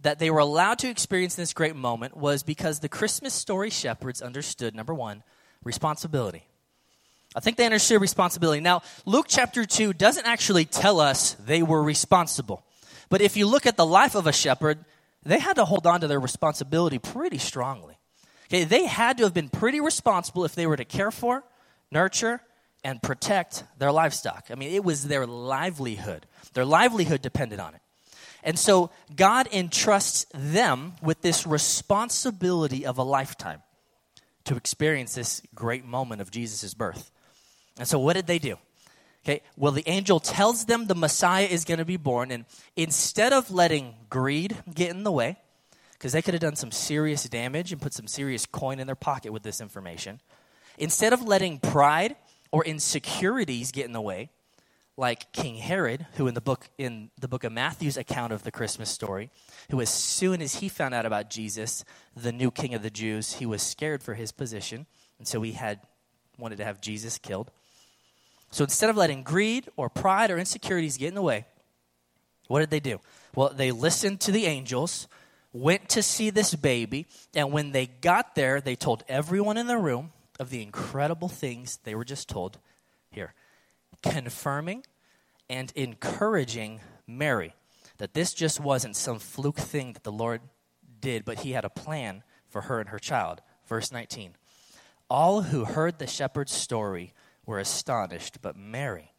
that 0.00 0.18
they 0.18 0.30
were 0.30 0.38
allowed 0.38 0.78
to 0.80 0.88
experience 0.88 1.34
this 1.34 1.52
great 1.52 1.76
moment 1.76 2.16
was 2.16 2.42
because 2.42 2.80
the 2.80 2.88
Christmas 2.88 3.34
story 3.34 3.70
shepherds 3.70 4.22
understood 4.22 4.74
number 4.74 4.94
one, 4.94 5.22
responsibility. 5.64 6.44
I 7.34 7.40
think 7.40 7.56
they 7.56 7.66
understood 7.66 8.00
responsibility. 8.00 8.60
Now, 8.60 8.82
Luke 9.04 9.26
chapter 9.28 9.64
2 9.64 9.92
doesn't 9.92 10.26
actually 10.26 10.64
tell 10.64 11.00
us 11.00 11.34
they 11.34 11.62
were 11.62 11.82
responsible. 11.82 12.64
But 13.08 13.20
if 13.20 13.36
you 13.36 13.46
look 13.46 13.66
at 13.66 13.76
the 13.76 13.86
life 13.86 14.14
of 14.14 14.26
a 14.26 14.32
shepherd, 14.32 14.78
they 15.22 15.38
had 15.38 15.56
to 15.56 15.64
hold 15.64 15.86
on 15.86 16.00
to 16.00 16.06
their 16.06 16.20
responsibility 16.20 16.98
pretty 16.98 17.38
strongly. 17.38 17.98
Okay, 18.48 18.64
they 18.64 18.86
had 18.86 19.18
to 19.18 19.24
have 19.24 19.34
been 19.34 19.48
pretty 19.48 19.80
responsible 19.80 20.44
if 20.44 20.54
they 20.54 20.66
were 20.66 20.76
to 20.76 20.84
care 20.84 21.10
for, 21.10 21.42
nurture, 21.90 22.40
and 22.86 23.02
protect 23.02 23.64
their 23.78 23.90
livestock. 23.90 24.46
I 24.48 24.54
mean, 24.54 24.72
it 24.72 24.84
was 24.84 25.08
their 25.08 25.26
livelihood. 25.26 26.24
Their 26.54 26.64
livelihood 26.64 27.20
depended 27.20 27.58
on 27.58 27.74
it. 27.74 27.80
And 28.44 28.56
so 28.56 28.92
God 29.16 29.48
entrusts 29.52 30.24
them 30.32 30.94
with 31.02 31.20
this 31.20 31.48
responsibility 31.48 32.86
of 32.86 32.96
a 32.96 33.02
lifetime 33.02 33.60
to 34.44 34.54
experience 34.54 35.16
this 35.16 35.42
great 35.52 35.84
moment 35.84 36.20
of 36.20 36.30
Jesus' 36.30 36.74
birth. 36.74 37.10
And 37.76 37.88
so, 37.88 37.98
what 37.98 38.12
did 38.12 38.28
they 38.28 38.38
do? 38.38 38.56
Okay, 39.24 39.42
well, 39.56 39.72
the 39.72 39.82
angel 39.88 40.20
tells 40.20 40.66
them 40.66 40.86
the 40.86 40.94
Messiah 40.94 41.46
is 41.46 41.64
going 41.64 41.78
to 41.78 41.84
be 41.84 41.96
born, 41.96 42.30
and 42.30 42.44
instead 42.76 43.32
of 43.32 43.50
letting 43.50 43.96
greed 44.08 44.56
get 44.72 44.90
in 44.90 45.02
the 45.02 45.10
way, 45.10 45.38
because 45.94 46.12
they 46.12 46.22
could 46.22 46.34
have 46.34 46.40
done 46.40 46.54
some 46.54 46.70
serious 46.70 47.24
damage 47.24 47.72
and 47.72 47.82
put 47.82 47.92
some 47.92 48.06
serious 48.06 48.46
coin 48.46 48.78
in 48.78 48.86
their 48.86 48.94
pocket 48.94 49.32
with 49.32 49.42
this 49.42 49.60
information, 49.60 50.20
instead 50.78 51.12
of 51.12 51.22
letting 51.22 51.58
pride 51.58 52.14
or 52.56 52.64
insecurities 52.64 53.70
get 53.70 53.84
in 53.84 53.92
the 53.92 54.00
way, 54.00 54.30
like 54.96 55.30
King 55.32 55.56
Herod, 55.56 56.06
who 56.14 56.26
in 56.26 56.32
the 56.32 56.40
book 56.40 56.70
in 56.78 57.10
the 57.20 57.28
book 57.28 57.44
of 57.44 57.52
Matthew's 57.52 57.98
account 57.98 58.32
of 58.32 58.44
the 58.44 58.50
Christmas 58.50 58.88
story, 58.88 59.28
who 59.70 59.82
as 59.82 59.90
soon 59.90 60.40
as 60.40 60.54
he 60.54 60.70
found 60.70 60.94
out 60.94 61.04
about 61.04 61.28
Jesus, 61.28 61.84
the 62.16 62.32
new 62.32 62.50
king 62.50 62.72
of 62.72 62.82
the 62.82 62.88
Jews, 62.88 63.34
he 63.34 63.44
was 63.44 63.60
scared 63.60 64.02
for 64.02 64.14
his 64.14 64.32
position, 64.32 64.86
and 65.18 65.28
so 65.28 65.42
he 65.42 65.52
had 65.52 65.80
wanted 66.38 66.56
to 66.56 66.64
have 66.64 66.80
Jesus 66.80 67.18
killed. 67.18 67.50
So 68.50 68.64
instead 68.64 68.88
of 68.88 68.96
letting 68.96 69.22
greed 69.22 69.68
or 69.76 69.90
pride 69.90 70.30
or 70.30 70.38
insecurities 70.38 70.96
get 70.96 71.08
in 71.08 71.14
the 71.14 71.20
way, 71.20 71.44
what 72.48 72.60
did 72.60 72.70
they 72.70 72.80
do? 72.80 73.00
Well, 73.34 73.52
they 73.54 73.70
listened 73.70 74.20
to 74.20 74.32
the 74.32 74.46
angels, 74.46 75.08
went 75.52 75.90
to 75.90 76.02
see 76.02 76.30
this 76.30 76.54
baby, 76.54 77.04
and 77.34 77.52
when 77.52 77.72
they 77.72 77.86
got 77.86 78.34
there, 78.34 78.62
they 78.62 78.76
told 78.76 79.04
everyone 79.10 79.58
in 79.58 79.66
the 79.66 79.76
room 79.76 80.12
of 80.38 80.50
the 80.50 80.62
incredible 80.62 81.28
things 81.28 81.78
they 81.84 81.94
were 81.94 82.04
just 82.04 82.28
told 82.28 82.58
here, 83.10 83.34
confirming 84.02 84.84
and 85.48 85.72
encouraging 85.74 86.80
Mary 87.06 87.54
that 87.98 88.14
this 88.14 88.34
just 88.34 88.60
wasn't 88.60 88.96
some 88.96 89.18
fluke 89.18 89.58
thing 89.58 89.92
that 89.92 90.04
the 90.04 90.12
Lord 90.12 90.40
did, 91.00 91.24
but 91.24 91.40
He 91.40 91.52
had 91.52 91.64
a 91.64 91.70
plan 91.70 92.22
for 92.48 92.62
her 92.62 92.80
and 92.80 92.90
her 92.90 92.98
child. 92.98 93.40
Verse 93.66 93.90
19. 93.90 94.34
All 95.08 95.42
who 95.42 95.64
heard 95.64 95.98
the 95.98 96.06
shepherd's 96.06 96.52
story 96.52 97.12
were 97.44 97.58
astonished, 97.58 98.42
but 98.42 98.56
Mary 98.56 99.12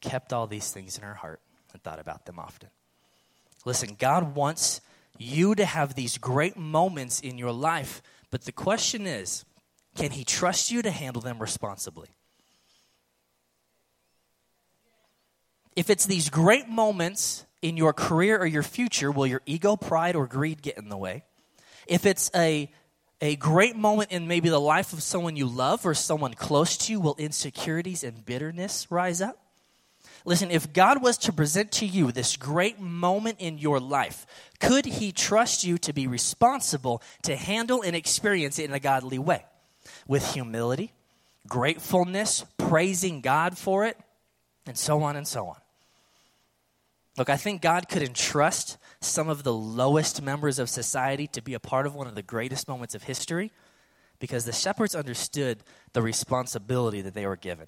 kept 0.00 0.32
all 0.32 0.46
these 0.46 0.70
things 0.70 0.96
in 0.96 1.04
her 1.04 1.14
heart 1.14 1.40
and 1.72 1.82
thought 1.82 1.98
about 1.98 2.26
them 2.26 2.38
often. 2.38 2.70
Listen, 3.64 3.96
God 3.98 4.36
wants 4.36 4.80
you 5.18 5.54
to 5.54 5.64
have 5.64 5.94
these 5.94 6.18
great 6.18 6.56
moments 6.56 7.20
in 7.20 7.38
your 7.38 7.52
life, 7.52 8.02
but 8.30 8.42
the 8.42 8.52
question 8.52 9.06
is 9.06 9.44
can 9.96 10.10
He 10.10 10.24
trust 10.24 10.70
you 10.70 10.82
to 10.82 10.90
handle 10.90 11.22
them 11.22 11.38
responsibly? 11.38 12.08
If 15.74 15.90
it's 15.90 16.06
these 16.06 16.30
great 16.30 16.68
moments 16.68 17.44
in 17.60 17.76
your 17.76 17.92
career 17.92 18.38
or 18.38 18.46
your 18.46 18.62
future, 18.62 19.10
will 19.10 19.26
your 19.26 19.42
ego, 19.46 19.76
pride, 19.76 20.16
or 20.16 20.26
greed 20.26 20.62
get 20.62 20.78
in 20.78 20.88
the 20.88 20.96
way? 20.96 21.24
If 21.86 22.06
it's 22.06 22.30
a 22.34 22.70
a 23.20 23.36
great 23.36 23.76
moment 23.76 24.12
in 24.12 24.28
maybe 24.28 24.50
the 24.50 24.60
life 24.60 24.92
of 24.92 25.02
someone 25.02 25.36
you 25.36 25.46
love 25.46 25.86
or 25.86 25.94
someone 25.94 26.34
close 26.34 26.76
to 26.76 26.92
you, 26.92 27.00
will 27.00 27.16
insecurities 27.18 28.04
and 28.04 28.24
bitterness 28.26 28.86
rise 28.90 29.22
up? 29.22 29.38
Listen, 30.26 30.50
if 30.50 30.72
God 30.72 31.02
was 31.02 31.16
to 31.18 31.32
present 31.32 31.72
to 31.72 31.86
you 31.86 32.12
this 32.12 32.36
great 32.36 32.80
moment 32.80 33.36
in 33.38 33.58
your 33.58 33.80
life, 33.80 34.26
could 34.60 34.84
He 34.84 35.12
trust 35.12 35.64
you 35.64 35.78
to 35.78 35.92
be 35.92 36.06
responsible 36.06 37.00
to 37.22 37.36
handle 37.36 37.82
and 37.82 37.94
experience 37.96 38.58
it 38.58 38.64
in 38.64 38.74
a 38.74 38.80
godly 38.80 39.18
way? 39.18 39.44
With 40.06 40.34
humility, 40.34 40.92
gratefulness, 41.46 42.44
praising 42.58 43.20
God 43.20 43.56
for 43.56 43.84
it, 43.84 43.96
and 44.66 44.76
so 44.76 45.02
on 45.02 45.16
and 45.16 45.26
so 45.26 45.46
on. 45.46 45.56
Look, 47.16 47.30
I 47.30 47.36
think 47.36 47.62
God 47.62 47.88
could 47.88 48.02
entrust 48.02 48.76
some 49.00 49.28
of 49.28 49.42
the 49.42 49.52
lowest 49.52 50.20
members 50.20 50.58
of 50.58 50.68
society 50.68 51.26
to 51.28 51.40
be 51.40 51.54
a 51.54 51.60
part 51.60 51.86
of 51.86 51.94
one 51.94 52.06
of 52.06 52.14
the 52.14 52.22
greatest 52.22 52.68
moments 52.68 52.94
of 52.94 53.04
history 53.04 53.52
because 54.18 54.44
the 54.44 54.52
shepherds 54.52 54.94
understood 54.94 55.58
the 55.92 56.02
responsibility 56.02 57.00
that 57.00 57.14
they 57.14 57.26
were 57.26 57.36
given. 57.36 57.66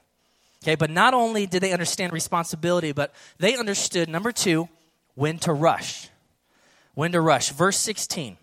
Okay, 0.62 0.74
but 0.74 0.90
not 0.90 1.14
only 1.14 1.46
did 1.46 1.62
they 1.62 1.72
understand 1.72 2.12
responsibility, 2.12 2.92
but 2.92 3.14
they 3.38 3.56
understood, 3.56 4.08
number 4.08 4.32
two, 4.32 4.68
when 5.14 5.38
to 5.38 5.52
rush. 5.52 6.08
When 6.94 7.12
to 7.12 7.20
rush. 7.20 7.50
Verse 7.50 7.76
16 7.78 8.36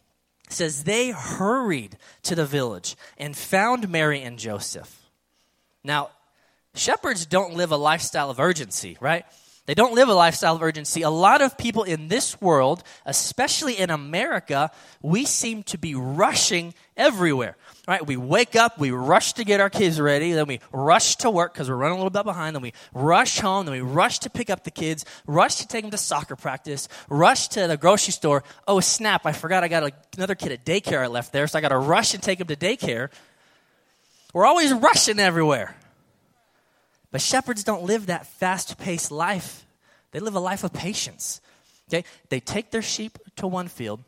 says, 0.51 0.83
They 0.83 1.11
hurried 1.11 1.97
to 2.23 2.35
the 2.35 2.45
village 2.45 2.95
and 3.17 3.35
found 3.35 3.89
Mary 3.89 4.21
and 4.21 4.37
Joseph. 4.37 5.03
Now, 5.83 6.09
shepherds 6.73 7.25
don't 7.25 7.55
live 7.55 7.71
a 7.71 7.77
lifestyle 7.77 8.29
of 8.29 8.39
urgency, 8.39 8.97
right? 8.99 9.25
They 9.65 9.73
don't 9.73 9.95
live 9.95 10.09
a 10.09 10.13
lifestyle 10.13 10.55
of 10.55 10.61
urgency. 10.61 11.01
A 11.01 11.09
lot 11.09 11.41
of 11.41 11.57
people 11.57 11.83
in 11.83 12.07
this 12.07 12.39
world, 12.39 12.83
especially 13.05 13.77
in 13.77 13.89
America, 13.89 14.69
we 15.01 15.25
seem 15.25 15.63
to 15.63 15.77
be 15.77 15.95
rushing 15.95 16.73
everywhere. 16.95 17.57
Right? 17.87 18.05
We 18.05 18.17
wake 18.17 18.55
up, 18.55 18.79
we 18.79 18.89
rush 18.89 19.33
to 19.33 19.43
get 19.43 19.59
our 19.59 19.69
kids 19.69 20.01
ready, 20.01 20.31
then 20.31 20.47
we 20.47 20.59
rush 20.71 21.17
to 21.17 21.29
work 21.29 21.53
because 21.53 21.69
we're 21.69 21.75
running 21.75 21.97
a 21.97 21.97
little 21.97 22.09
bit 22.09 22.25
behind, 22.25 22.55
then 22.55 22.63
we 22.63 22.73
rush 22.95 23.39
home, 23.39 23.67
then 23.67 23.73
we 23.73 23.81
rush 23.81 24.19
to 24.19 24.29
pick 24.29 24.49
up 24.49 24.63
the 24.63 24.71
kids, 24.71 25.05
rush 25.27 25.57
to 25.57 25.67
take 25.67 25.83
them 25.83 25.91
to 25.91 25.97
soccer 25.97 26.35
practice, 26.35 26.87
rush 27.09 27.47
to 27.49 27.67
the 27.67 27.77
grocery 27.77 28.11
store. 28.11 28.43
Oh, 28.67 28.79
snap, 28.79 29.27
I 29.27 29.33
forgot 29.33 29.63
I 29.63 29.67
got 29.67 29.93
another 30.17 30.33
kid 30.33 30.51
at 30.51 30.65
daycare 30.65 31.03
I 31.03 31.07
left 31.07 31.31
there, 31.31 31.45
so 31.45 31.59
I 31.59 31.61
got 31.61 31.69
to 31.69 31.77
rush 31.77 32.15
and 32.15 32.23
take 32.23 32.39
him 32.39 32.47
to 32.47 32.55
daycare. 32.55 33.09
We're 34.33 34.47
always 34.47 34.73
rushing 34.73 35.19
everywhere. 35.19 35.75
But 37.11 37.21
shepherds 37.21 37.63
don't 37.63 37.83
live 37.83 38.07
that 38.07 38.25
fast 38.25 38.79
paced 38.79 39.11
life, 39.11 39.63
they 40.11 40.19
live 40.19 40.33
a 40.33 40.39
life 40.39 40.63
of 40.63 40.73
patience. 40.73 41.39
Okay? 41.87 42.03
They 42.29 42.39
take 42.39 42.71
their 42.71 42.81
sheep 42.81 43.19
to 43.35 43.45
one 43.45 43.67
field 43.67 44.03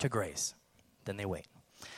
to 0.00 0.10
graze, 0.10 0.54
then 1.06 1.16
they 1.16 1.24
wait. 1.24 1.46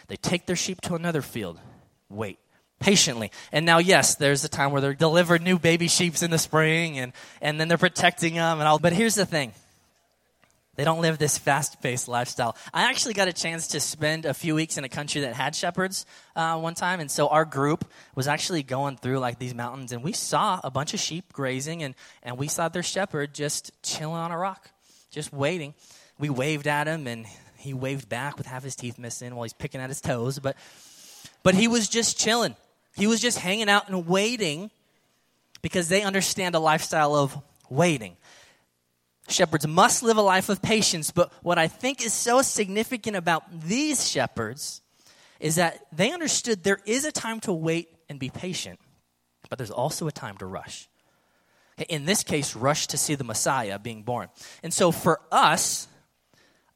They 0.09 0.17
take 0.17 0.47
their 0.47 0.57
sheep 0.57 0.81
to 0.83 0.95
another 0.95 1.23
field, 1.23 1.61
wait 2.09 2.39
patiently. 2.79 3.31
And 3.53 3.65
now, 3.65 3.79
yes, 3.79 4.17
there's 4.17 4.45
a 4.45 4.49
time 4.49 4.71
where 4.71 4.81
they're 4.81 4.95
delivering 4.95 5.43
new 5.43 5.59
baby 5.59 5.89
sheeps 5.89 6.23
in 6.23 6.31
the 6.31 6.39
spring 6.39 6.99
and, 6.99 7.13
and 7.41 7.59
then 7.59 7.69
they're 7.69 7.79
protecting 7.79 8.35
them 8.35 8.59
and 8.59 8.69
all. 8.69 8.79
But 8.79 8.93
here's 8.93 9.15
the 9.15 9.27
thing 9.27 9.53
they 10.77 10.85
don't 10.85 11.01
live 11.01 11.17
this 11.17 11.39
fast 11.39 11.81
paced 11.81 12.07
lifestyle. 12.07 12.55
I 12.75 12.91
actually 12.91 13.15
got 13.15 13.29
a 13.29 13.33
chance 13.33 13.69
to 13.69 13.81
spend 13.81 14.27
a 14.27 14.35
few 14.35 14.55
weeks 14.55 14.77
in 14.77 14.85
a 14.85 14.91
country 14.91 15.23
that 15.23 15.33
had 15.33 15.55
shepherds 15.55 16.05
uh, 16.37 16.59
one 16.59 16.75
time. 16.75 17.01
And 17.01 17.11
so 17.11 17.29
our 17.29 17.47
group 17.47 17.87
was 18.15 18.29
actually 18.29 18.63
going 18.63 18.99
through 18.99 19.19
like 19.19 19.39
these 19.39 19.55
mountains 19.55 19.93
and 19.93 20.05
we 20.05 20.13
saw 20.13 20.61
a 20.63 20.71
bunch 20.71 20.93
of 20.93 21.01
sheep 21.01 21.33
grazing 21.33 21.83
and, 21.83 21.95
and 22.23 22.37
we 22.37 22.47
saw 22.47 22.69
their 22.69 22.83
shepherd 22.83 23.33
just 23.33 23.73
chilling 23.83 24.17
on 24.17 24.33
a 24.33 24.39
rock, 24.39 24.71
just 25.11 25.33
waiting. 25.33 25.73
We 26.19 26.29
waved 26.29 26.67
at 26.67 26.87
him 26.87 27.07
and 27.07 27.27
he 27.59 27.75
waved 27.75 28.09
back 28.09 28.39
with 28.39 28.47
half 28.47 28.63
his 28.63 28.77
teeth 28.77 28.99
missing 28.99 29.35
while 29.35 29.45
he's 29.45 29.53
picking 29.53 29.81
at 29.81 29.91
his 29.91 30.01
toes. 30.01 30.39
But, 30.39 30.57
but 31.43 31.55
he 31.55 31.69
was 31.69 31.89
just 31.89 32.19
chilling. 32.19 32.57
He 32.97 33.07
was 33.07 33.21
just 33.21 33.39
hanging 33.39 33.69
out 33.69 33.89
and 33.89 34.07
waiting 34.07 34.71
because 35.63 35.89
they 35.89 36.03
understand 36.03 36.55
a 36.55 36.59
lifestyle 36.59 37.15
of 37.15 37.37
waiting. 37.69 38.17
Shepherds 39.29 39.67
must 39.67 40.03
live 40.03 40.17
a 40.17 40.23
life 40.23 40.49
of 40.49 40.63
patience, 40.63 41.11
but 41.11 41.33
what 41.43 41.59
I 41.59 41.67
think 41.67 42.05
is 42.05 42.13
so 42.13 42.43
significant 42.43 43.17
about 43.17 43.43
these 43.63 44.09
shepherds 44.09 44.83
is 45.41 45.57
that 45.57 45.85
they 45.93 46.13
understood 46.13 46.63
there 46.63 46.81
is 46.87 47.05
a 47.05 47.13
time 47.13 47.41
to 47.41 47.53
wait 47.53 47.89
and 48.09 48.21
be 48.21 48.31
patient, 48.31 48.79
but 49.49 49.59
there's 49.59 49.71
also 49.71 50.07
a 50.07 50.13
time 50.13 50.37
to 50.39 50.47
rush. 50.47 50.89
In 51.89 52.07
this 52.07 52.23
case, 52.23 52.57
rush 52.57 52.87
to 52.87 52.97
see 52.97 53.17
the 53.17 53.25
Messiah 53.25 53.79
being 53.79 54.03
born. 54.03 54.29
And 54.63 54.73
so 54.73 54.93
for 54.93 55.21
us, 55.31 55.89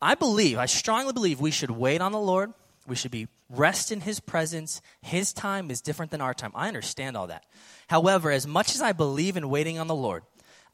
I 0.02 0.14
believe, 0.14 0.59
I 0.59 0.66
strongly 0.66 1.12
believe 1.12 1.40
we 1.40 1.50
should 1.50 1.71
wait 1.71 2.00
on 2.00 2.12
the 2.12 2.21
Lord. 2.21 2.52
We 2.87 2.97
should 2.97 3.11
be 3.11 3.28
rest 3.50 3.92
in 3.92 4.00
his 4.00 4.21
presence. 4.21 4.80
His 5.02 5.33
time 5.33 5.71
is 5.71 5.80
different 5.80 6.11
than 6.11 6.21
our 6.21 6.35
time. 6.35 6.52
I 6.54 6.69
understand 6.69 7.16
all 7.16 7.26
that. 7.26 7.45
However, 7.88 8.30
as 8.30 8.47
much 8.47 8.75
as 8.75 8.80
I 8.80 8.92
believe 8.92 9.37
in 9.37 9.50
waiting 9.50 9.78
on 9.78 9.88
the 9.88 9.95
Lord, 9.95 10.23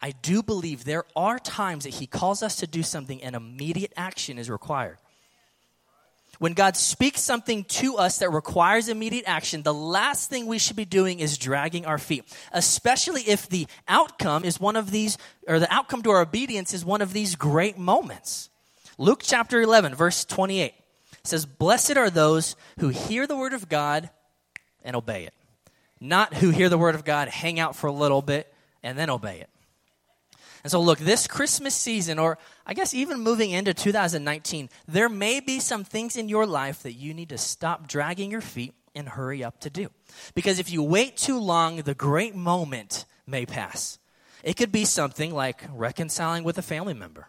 I 0.01 0.11
do 0.11 0.43
believe 0.43 0.85
there 0.85 1.05
are 1.15 1.39
times 1.39 1.85
that 1.85 1.95
He 1.95 2.07
calls 2.07 2.43
us 2.43 2.57
to 2.57 2.67
do 2.67 2.83
something 2.83 3.23
and 3.23 3.35
immediate 3.35 3.93
action 3.97 4.39
is 4.39 4.51
required. 4.51 4.99
When 6.39 6.53
God 6.53 6.77
speaks 6.77 7.23
something 7.23 7.65
to 7.65 7.97
us 7.97 8.19
that 8.19 8.31
requires 8.31 8.91
immediate 8.91 9.25
action, 9.27 9.63
the 9.63 9.73
last 9.73 10.29
thing 10.29 10.47
we 10.47 10.59
should 10.59 10.77
be 10.77 10.85
doing 10.85 11.19
is 11.19 11.39
dragging 11.39 11.87
our 11.87 11.97
feet, 11.97 12.25
especially 12.53 13.23
if 13.23 13.49
the 13.49 13.67
outcome 13.89 14.45
is 14.45 14.61
one 14.61 14.77
of 14.77 14.91
these, 14.91 15.17
or 15.49 15.59
the 15.59 15.73
outcome 15.73 16.03
to 16.03 16.11
our 16.11 16.21
obedience 16.21 16.75
is 16.75 16.85
one 16.85 17.01
of 17.01 17.15
these 17.15 17.37
great 17.37 17.79
moments. 17.79 18.51
Luke 18.99 19.21
chapter 19.23 19.61
11, 19.61 19.95
verse 19.95 20.25
28 20.25 20.75
says, 21.23 21.45
Blessed 21.45 21.97
are 21.97 22.11
those 22.11 22.57
who 22.79 22.89
hear 22.89 23.27
the 23.27 23.37
word 23.37 23.53
of 23.53 23.69
God 23.69 24.11
and 24.83 24.97
obey 24.97 25.25
it. 25.25 25.35
Not 26.01 26.35
who 26.35 26.51
hear 26.51 26.69
the 26.69 26.79
word 26.79 26.95
of 26.95 27.05
God, 27.05 27.29
hang 27.29 27.59
out 27.59 27.77
for 27.77 27.87
a 27.87 27.93
little 27.93 28.23
bit, 28.23 28.53
and 28.83 28.99
then 28.99 29.11
obey 29.11 29.41
it. 29.41 29.51
And 30.63 30.71
so, 30.71 30.81
look, 30.81 30.99
this 30.99 31.27
Christmas 31.27 31.75
season, 31.75 32.19
or 32.19 32.39
I 32.67 32.75
guess 32.75 32.93
even 32.93 33.21
moving 33.21 33.51
into 33.53 33.73
2019, 33.73 34.69
there 34.89 35.09
may 35.09 35.41
be 35.41 35.61
some 35.61 35.85
things 35.85 36.17
in 36.17 36.29
your 36.29 36.47
life 36.47 36.83
that 36.83 36.95
you 36.95 37.15
need 37.15 37.29
to 37.29 37.39
stop 37.39 37.87
dragging 37.87 38.31
your 38.31 38.41
feet 38.41 38.75
and 38.95 39.09
hurry 39.09 39.45
up 39.45 39.61
to 39.61 39.71
do. 39.71 39.91
Because 40.35 40.59
if 40.59 40.73
you 40.73 40.83
wait 40.83 41.17
too 41.17 41.39
long, 41.39 41.77
the 41.77 41.95
great 41.95 42.35
moment 42.35 43.05
may 43.27 43.47
pass. 43.47 43.99
It 44.43 44.57
could 44.57 44.73
be 44.73 44.85
something 44.85 45.33
like 45.33 45.63
reconciling 45.73 46.45
with 46.45 46.59
a 46.59 46.63
family 46.63 46.95
member. 46.95 47.29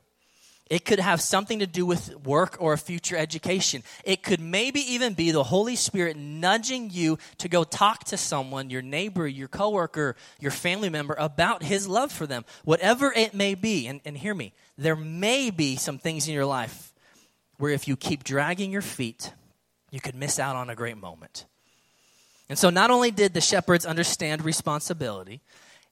It 0.70 0.86
could 0.86 1.00
have 1.00 1.22
something 1.22 1.60
to 1.60 1.68
do 1.68 1.86
with 1.86 2.16
work 2.26 2.58
or 2.60 2.76
future 2.78 3.16
education. 3.16 3.84
It 4.04 4.24
could 4.24 4.40
maybe 4.40 4.82
even 4.82 5.14
be 5.14 5.32
the 5.32 5.44
Holy 5.44 5.76
Spirit 5.76 6.18
nudging 6.18 6.90
you 6.90 7.18
to 7.38 7.48
go 7.48 7.64
talk 7.64 8.04
to 8.06 8.18
someone, 8.18 8.70
your 8.70 8.82
neighbor, 8.82 9.28
your 9.28 9.48
coworker, 9.48 10.16
your 10.40 10.52
family 10.52 10.90
member, 10.90 11.16
about 11.18 11.64
his 11.64 11.88
love 11.88 12.12
for 12.12 12.28
them. 12.28 12.44
Whatever 12.66 13.14
it 13.14 13.34
may 13.34 13.56
be, 13.56 13.88
and, 13.88 14.02
and 14.04 14.18
hear 14.18 14.36
me, 14.36 14.54
there 14.78 14.96
may 14.96 15.50
be 15.50 15.76
some 15.76 15.98
things 15.98 16.28
in 16.28 16.34
your 16.34 16.46
life 16.46 16.94
where 17.58 17.72
if 17.72 17.88
you 17.88 17.96
keep 17.96 18.24
dragging 18.24 18.72
your 18.72 18.82
feet, 18.82 19.34
you 19.90 20.00
could 20.00 20.16
miss 20.16 20.38
out 20.38 20.56
on 20.56 20.70
a 20.70 20.76
great 20.76 20.98
moment. 20.98 21.46
And 22.50 22.58
so 22.58 22.70
not 22.70 22.92
only 22.92 23.12
did 23.12 23.34
the 23.34 23.42
shepherds 23.42 23.86
understand 23.86 24.44
responsibility, 24.44 25.42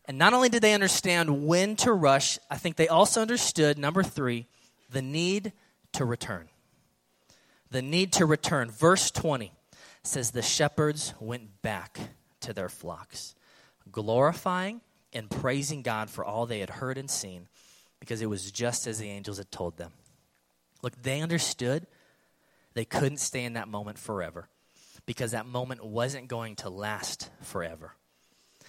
and 0.05 0.17
not 0.17 0.33
only 0.33 0.49
did 0.49 0.61
they 0.61 0.73
understand 0.73 1.47
when 1.47 1.75
to 1.77 1.91
rush, 1.91 2.37
I 2.49 2.57
think 2.57 2.75
they 2.75 2.87
also 2.87 3.21
understood, 3.21 3.77
number 3.77 4.03
three, 4.03 4.47
the 4.89 5.01
need 5.01 5.53
to 5.93 6.05
return. 6.05 6.49
The 7.71 7.81
need 7.81 8.13
to 8.13 8.25
return. 8.25 8.69
Verse 8.69 9.11
20 9.11 9.51
says, 10.03 10.31
The 10.31 10.41
shepherds 10.41 11.13
went 11.19 11.61
back 11.61 11.99
to 12.41 12.53
their 12.53 12.69
flocks, 12.69 13.35
glorifying 13.91 14.81
and 15.13 15.29
praising 15.29 15.81
God 15.81 16.09
for 16.09 16.23
all 16.23 16.45
they 16.45 16.59
had 16.59 16.69
heard 16.69 16.97
and 16.97 17.09
seen, 17.09 17.47
because 17.99 18.21
it 18.21 18.29
was 18.29 18.51
just 18.51 18.87
as 18.87 18.99
the 18.99 19.09
angels 19.09 19.37
had 19.37 19.51
told 19.51 19.77
them. 19.77 19.93
Look, 20.81 21.01
they 21.01 21.21
understood 21.21 21.87
they 22.73 22.85
couldn't 22.85 23.17
stay 23.17 23.43
in 23.43 23.53
that 23.53 23.67
moment 23.67 23.97
forever 23.97 24.47
because 25.05 25.31
that 25.31 25.45
moment 25.45 25.83
wasn't 25.83 26.27
going 26.27 26.55
to 26.57 26.69
last 26.69 27.29
forever. 27.41 27.93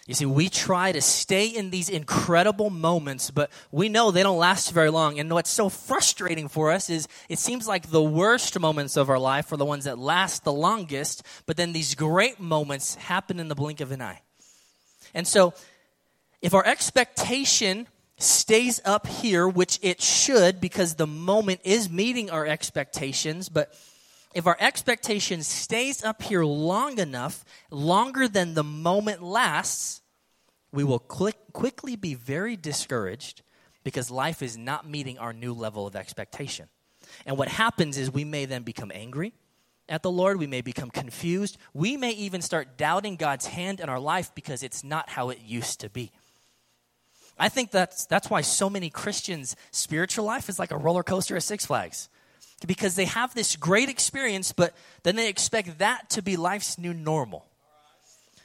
You 0.07 0.15
see, 0.15 0.27
we 0.27 0.49
try 0.49 0.93
to 0.93 1.01
stay 1.01 1.47
in 1.49 1.71
these 1.71 1.89
incredible 1.89 2.71
moments, 2.71 3.33
but 3.33 3.51
we 3.73 3.89
know 3.89 4.13
they 4.13 4.23
don't 4.23 4.39
last 4.39 4.71
very 4.71 4.91
long. 4.91 5.19
And 5.19 5.33
what's 5.33 5.51
so 5.51 5.69
frustrating 5.69 6.47
for 6.47 6.71
us 6.71 6.89
is 6.89 7.09
it 7.29 7.41
seems 7.41 7.67
like 7.67 7.91
the 7.91 8.03
worst 8.03 8.59
moments 8.59 8.97
of 8.97 9.11
our 9.11 9.19
life 9.19 9.51
are 9.51 9.57
the 9.57 9.65
ones 9.65 9.85
that 9.85 9.99
last 9.99 10.45
the 10.45 10.53
longest, 10.53 11.25
but 11.45 11.57
then 11.57 11.73
these 11.73 11.97
great 11.97 12.39
moments 12.39 12.95
happen 12.95 13.41
in 13.41 13.49
the 13.49 13.57
blink 13.57 13.81
of 13.81 13.91
an 13.91 14.01
eye. 14.01 14.23
And 15.13 15.27
so, 15.27 15.55
if 16.41 16.55
our 16.55 16.65
expectation 16.65 17.89
stays 18.19 18.81
up 18.85 19.09
here, 19.09 19.49
which 19.49 19.81
it 19.83 20.01
should 20.01 20.61
because 20.61 20.95
the 20.95 21.07
moment 21.07 21.61
is 21.65 21.91
meeting 21.91 22.31
our 22.31 22.47
expectations, 22.47 23.49
but 23.49 23.75
if 24.37 24.47
our 24.47 24.57
expectation 24.61 25.43
stays 25.43 26.05
up 26.05 26.21
here 26.21 26.45
long 26.45 26.99
enough, 26.99 27.43
longer 27.71 28.29
than 28.29 28.53
the 28.53 28.63
moment 28.63 29.23
lasts, 29.23 30.03
we 30.71 30.85
will 30.85 30.99
quick, 30.99 31.37
quickly 31.55 31.97
be 31.97 32.13
very 32.13 32.55
discouraged 32.55 33.41
because 33.83 34.11
life 34.11 34.43
is 34.43 34.55
not 34.55 34.87
meeting 34.87 35.17
our 35.17 35.33
new 35.33 35.55
level 35.55 35.87
of 35.87 35.97
expectation. 35.97 36.69
And 37.25 37.39
what 37.39 37.49
happens 37.49 37.97
is 37.97 38.11
we 38.11 38.25
may 38.25 38.45
then 38.45 38.63
become 38.63 38.93
angry 38.95 39.33
at 39.89 40.03
the 40.03 40.11
Lord. 40.11 40.39
We 40.39 40.47
may 40.47 40.61
become 40.61 40.91
confused. 40.91 41.57
We 41.73 41.97
may 41.97 42.11
even 42.11 42.43
start 42.43 42.77
doubting 42.77 43.17
God's 43.17 43.47
hand 43.47 43.81
in 43.81 43.89
our 43.89 44.01
life 44.01 44.35
because 44.35 44.63
it's 44.63 44.85
not 44.85 45.09
how 45.09 45.31
it 45.31 45.39
used 45.47 45.81
to 45.81 45.89
be. 45.89 46.13
I 47.39 47.49
think 47.49 47.71
that's, 47.71 48.05
that's 48.05 48.29
why 48.29 48.43
so 48.43 48.69
many 48.69 48.91
Christians' 48.91 49.57
spiritual 49.71 50.27
life 50.27 50.51
is 50.51 50.59
like 50.59 50.73
a 50.73 50.77
roller 50.77 51.03
coaster 51.03 51.37
at 51.37 51.43
Six 51.43 51.65
Flags. 51.65 52.11
Because 52.65 52.95
they 52.95 53.05
have 53.05 53.35
this 53.35 53.57
great 53.57 53.89
experience, 53.89 54.53
but 54.53 54.75
then 55.03 55.17
they 55.17 55.29
expect 55.29 55.79
that 55.79 56.09
to 56.11 56.23
be 56.23 56.37
life's 56.37 56.79
new 56.79 56.95
normal. 56.95 57.45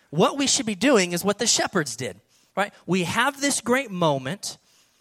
What 0.10 0.38
we 0.38 0.48
should 0.48 0.66
be 0.66 0.76
doing 0.76 1.14
is 1.14 1.24
what 1.24 1.40
the 1.40 1.48
shepherds 1.48 1.96
did, 1.96 2.20
right? 2.56 2.74
We 2.86 3.04
have 3.04 3.40
this 3.40 3.62
great 3.62 3.90
moment. 3.90 4.58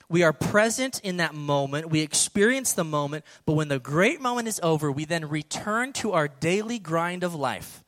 We 0.08 0.22
are 0.22 0.32
present 0.32 1.00
in 1.02 1.16
that 1.16 1.34
moment. 1.34 1.90
We 1.90 2.00
experience 2.00 2.72
the 2.72 2.84
moment. 2.84 3.24
But 3.46 3.54
when 3.54 3.68
the 3.68 3.80
great 3.80 4.20
moment 4.20 4.46
is 4.46 4.60
over, 4.62 4.92
we 4.92 5.04
then 5.04 5.28
return 5.28 5.92
to 5.94 6.12
our 6.12 6.28
daily 6.28 6.78
grind 6.78 7.24
of 7.24 7.34
life 7.34 7.82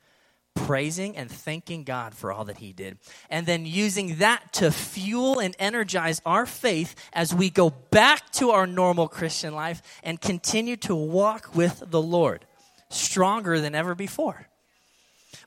praising 0.55 1.17
and 1.17 1.29
thanking 1.29 1.83
God 1.83 2.13
for 2.13 2.31
all 2.31 2.45
that 2.45 2.57
He 2.57 2.73
did. 2.73 2.97
And 3.29 3.45
then 3.45 3.65
using 3.65 4.17
that 4.17 4.53
to 4.53 4.71
fuel 4.71 5.39
and 5.39 5.55
energize 5.59 6.21
our 6.25 6.45
faith 6.45 6.95
as 7.13 7.33
we 7.33 7.49
go 7.49 7.69
back 7.69 8.31
to 8.33 8.51
our 8.51 8.67
normal 8.67 9.07
Christian 9.07 9.53
life 9.53 9.81
and 10.03 10.21
continue 10.21 10.77
to 10.77 10.95
walk 10.95 11.55
with 11.55 11.83
the 11.87 12.01
Lord 12.01 12.45
stronger 12.89 13.59
than 13.59 13.75
ever 13.75 13.95
before. 13.95 14.47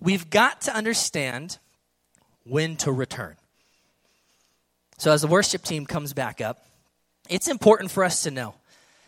We've 0.01 0.29
got 0.29 0.63
to 0.63 0.75
understand 0.75 1.59
when 2.45 2.77
to 2.79 2.93
return. 2.93 3.37
So, 4.99 5.13
as 5.13 5.23
the 5.23 5.29
worship 5.29 5.63
team 5.63 5.87
comes 5.87 6.13
back 6.13 6.41
up, 6.41 6.67
it's 7.29 7.49
important 7.49 7.91
for 7.91 8.05
us 8.05 8.23
to 8.23 8.31
know 8.31 8.55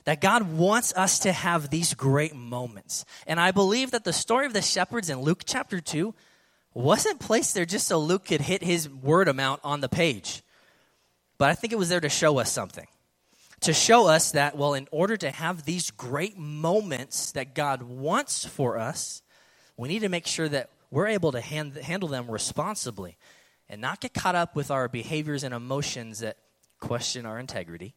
that 0.09 0.23
God 0.23 0.55
wants 0.57 0.95
us 0.97 1.19
to 1.19 1.33
have 1.33 1.69
these 1.69 1.93
great 1.93 2.35
moments. 2.35 3.05
And 3.27 3.39
I 3.39 3.51
believe 3.51 3.91
that 3.91 4.05
the 4.05 4.13
story 4.15 4.47
of 4.47 4.55
the 4.55 4.63
shepherds 4.63 5.11
in 5.11 5.21
Luke 5.21 5.43
chapter 5.45 5.83
2 5.83 6.15
wasn't 6.73 7.21
placed 7.21 7.53
there 7.53 7.67
just 7.67 7.87
so 7.87 7.99
Luke 7.99 8.25
could 8.25 8.41
hit 8.41 8.63
his 8.63 8.89
word 8.89 9.29
amount 9.29 9.61
on 9.65 9.83
the 9.83 9.89
page. 9.91 10.43
But 11.37 11.51
I 11.51 11.55
think 11.55 11.75
it 11.75 11.79
was 11.79 11.91
there 11.91 12.01
to 12.01 12.09
show 12.09 12.39
us 12.39 12.51
something. 12.51 12.87
To 13.61 13.75
show 13.75 14.07
us 14.07 14.31
that, 14.31 14.57
well, 14.57 14.73
in 14.73 14.89
order 14.91 15.19
to 15.19 15.31
have 15.31 15.67
these 15.67 15.91
great 15.91 16.39
moments 16.39 17.33
that 17.33 17.55
God 17.55 17.83
wants 17.83 18.47
for 18.47 18.79
us, 18.79 19.21
we 19.77 19.91
need 19.91 20.01
to 20.01 20.09
make 20.09 20.27
sure 20.27 20.49
that 20.49 20.71
we're 20.91 21.09
able 21.09 21.33
to 21.33 21.43
hand, 21.43 21.77
handle 21.77 22.09
them 22.09 22.31
responsibly 22.31 23.19
and 23.69 23.83
not 23.83 24.01
get 24.01 24.15
caught 24.15 24.35
up 24.35 24.57
with 24.57 24.71
our 24.71 24.89
behaviors 24.89 25.45
and 25.45 25.53
emotions 25.53 26.21
that 26.21 26.39
question 26.81 27.27
our 27.27 27.39
integrity 27.39 27.95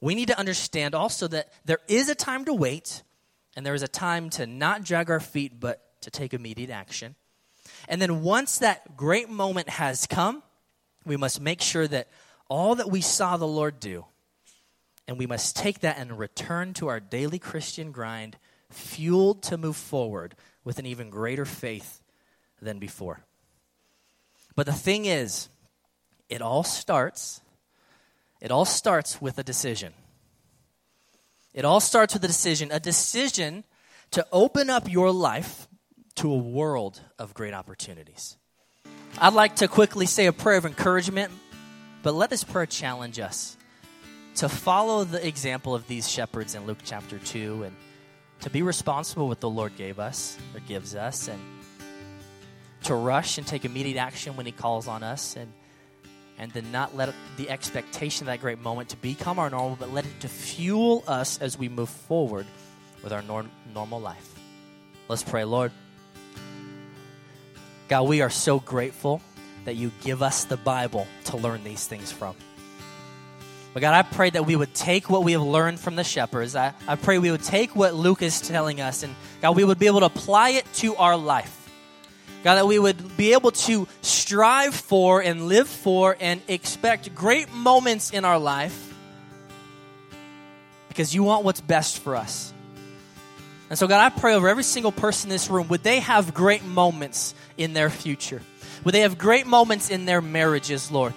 we 0.00 0.14
need 0.14 0.28
to 0.28 0.38
understand 0.38 0.94
also 0.94 1.28
that 1.28 1.52
there 1.64 1.80
is 1.88 2.08
a 2.08 2.14
time 2.14 2.44
to 2.44 2.54
wait, 2.54 3.02
and 3.56 3.66
there 3.66 3.74
is 3.74 3.82
a 3.82 3.88
time 3.88 4.30
to 4.30 4.46
not 4.46 4.84
drag 4.84 5.10
our 5.10 5.20
feet, 5.20 5.58
but 5.58 6.00
to 6.02 6.10
take 6.10 6.32
immediate 6.32 6.70
action. 6.70 7.14
And 7.88 8.00
then 8.00 8.22
once 8.22 8.58
that 8.58 8.96
great 8.96 9.28
moment 9.28 9.68
has 9.68 10.06
come, 10.06 10.42
we 11.04 11.16
must 11.16 11.40
make 11.40 11.60
sure 11.60 11.88
that 11.88 12.08
all 12.48 12.76
that 12.76 12.90
we 12.90 13.00
saw 13.00 13.36
the 13.36 13.46
Lord 13.46 13.80
do, 13.80 14.04
and 15.06 15.18
we 15.18 15.26
must 15.26 15.56
take 15.56 15.80
that 15.80 15.98
and 15.98 16.18
return 16.18 16.74
to 16.74 16.88
our 16.88 17.00
daily 17.00 17.38
Christian 17.38 17.92
grind, 17.92 18.36
fueled 18.70 19.42
to 19.44 19.56
move 19.56 19.76
forward 19.76 20.34
with 20.64 20.78
an 20.78 20.86
even 20.86 21.10
greater 21.10 21.44
faith 21.44 22.02
than 22.60 22.78
before. 22.78 23.20
But 24.54 24.66
the 24.66 24.72
thing 24.72 25.06
is, 25.06 25.48
it 26.28 26.42
all 26.42 26.62
starts 26.62 27.40
it 28.40 28.50
all 28.50 28.64
starts 28.64 29.20
with 29.20 29.38
a 29.38 29.42
decision. 29.42 29.92
It 31.54 31.64
all 31.64 31.80
starts 31.80 32.14
with 32.14 32.24
a 32.24 32.28
decision, 32.28 32.70
a 32.70 32.80
decision 32.80 33.64
to 34.12 34.26
open 34.32 34.70
up 34.70 34.90
your 34.90 35.10
life 35.10 35.66
to 36.16 36.32
a 36.32 36.36
world 36.36 37.00
of 37.18 37.34
great 37.34 37.54
opportunities. 37.54 38.36
I'd 39.18 39.34
like 39.34 39.56
to 39.56 39.68
quickly 39.68 40.06
say 40.06 40.26
a 40.26 40.32
prayer 40.32 40.58
of 40.58 40.66
encouragement, 40.66 41.32
but 42.02 42.14
let 42.14 42.30
this 42.30 42.44
prayer 42.44 42.66
challenge 42.66 43.18
us 43.18 43.56
to 44.36 44.48
follow 44.48 45.02
the 45.02 45.26
example 45.26 45.74
of 45.74 45.86
these 45.88 46.08
shepherds 46.08 46.54
in 46.54 46.64
Luke 46.64 46.78
chapter 46.84 47.18
2 47.18 47.64
and 47.64 47.76
to 48.40 48.50
be 48.50 48.62
responsible 48.62 49.26
with 49.26 49.40
the 49.40 49.50
Lord 49.50 49.76
gave 49.76 49.98
us 49.98 50.38
or 50.54 50.60
gives 50.60 50.94
us 50.94 51.26
and 51.26 51.40
to 52.84 52.94
rush 52.94 53.38
and 53.38 53.46
take 53.46 53.64
immediate 53.64 53.98
action 53.98 54.36
when 54.36 54.46
he 54.46 54.52
calls 54.52 54.86
on 54.86 55.02
us 55.02 55.34
and 55.34 55.52
and 56.38 56.52
then 56.52 56.70
not 56.70 56.96
let 56.96 57.12
the 57.36 57.50
expectation 57.50 58.24
of 58.24 58.26
that 58.26 58.40
great 58.40 58.60
moment 58.60 58.90
to 58.90 58.96
become 58.96 59.38
our 59.38 59.50
normal, 59.50 59.76
but 59.78 59.92
let 59.92 60.06
it 60.06 60.20
to 60.20 60.28
fuel 60.28 61.02
us 61.06 61.38
as 61.38 61.58
we 61.58 61.68
move 61.68 61.88
forward 61.88 62.46
with 63.02 63.12
our 63.12 63.22
nor- 63.22 63.46
normal 63.74 64.00
life. 64.00 64.34
Let's 65.08 65.22
pray, 65.22 65.44
Lord. 65.44 65.72
God, 67.88 68.02
we 68.02 68.20
are 68.20 68.30
so 68.30 68.60
grateful 68.60 69.20
that 69.64 69.74
you 69.74 69.90
give 70.02 70.22
us 70.22 70.44
the 70.44 70.56
Bible 70.56 71.06
to 71.24 71.36
learn 71.36 71.64
these 71.64 71.86
things 71.86 72.12
from. 72.12 72.36
But 73.74 73.80
God, 73.80 73.94
I 73.94 74.02
pray 74.02 74.30
that 74.30 74.46
we 74.46 74.56
would 74.56 74.74
take 74.74 75.10
what 75.10 75.24
we 75.24 75.32
have 75.32 75.42
learned 75.42 75.78
from 75.78 75.96
the 75.96 76.04
shepherds. 76.04 76.56
I, 76.56 76.72
I 76.86 76.96
pray 76.96 77.18
we 77.18 77.30
would 77.30 77.42
take 77.42 77.76
what 77.76 77.94
Luke 77.94 78.22
is 78.22 78.40
telling 78.40 78.80
us, 78.80 79.02
and 79.02 79.14
God, 79.40 79.56
we 79.56 79.64
would 79.64 79.78
be 79.78 79.86
able 79.86 80.00
to 80.00 80.06
apply 80.06 80.50
it 80.50 80.72
to 80.74 80.96
our 80.96 81.16
life. 81.16 81.57
God, 82.48 82.54
that 82.54 82.66
we 82.66 82.78
would 82.78 83.14
be 83.18 83.34
able 83.34 83.50
to 83.50 83.86
strive 84.00 84.74
for 84.74 85.20
and 85.20 85.48
live 85.48 85.68
for 85.68 86.16
and 86.18 86.40
expect 86.48 87.14
great 87.14 87.52
moments 87.52 88.08
in 88.08 88.24
our 88.24 88.38
life 88.38 88.94
because 90.88 91.14
you 91.14 91.22
want 91.22 91.44
what's 91.44 91.60
best 91.60 91.98
for 91.98 92.16
us. 92.16 92.54
And 93.68 93.78
so, 93.78 93.86
God, 93.86 94.00
I 94.00 94.08
pray 94.18 94.34
over 94.34 94.48
every 94.48 94.62
single 94.62 94.92
person 94.92 95.28
in 95.28 95.34
this 95.34 95.50
room, 95.50 95.68
would 95.68 95.82
they 95.82 96.00
have 96.00 96.32
great 96.32 96.64
moments 96.64 97.34
in 97.58 97.74
their 97.74 97.90
future? 97.90 98.40
Would 98.82 98.94
they 98.94 99.00
have 99.00 99.18
great 99.18 99.46
moments 99.46 99.90
in 99.90 100.06
their 100.06 100.22
marriages, 100.22 100.90
Lord? 100.90 101.12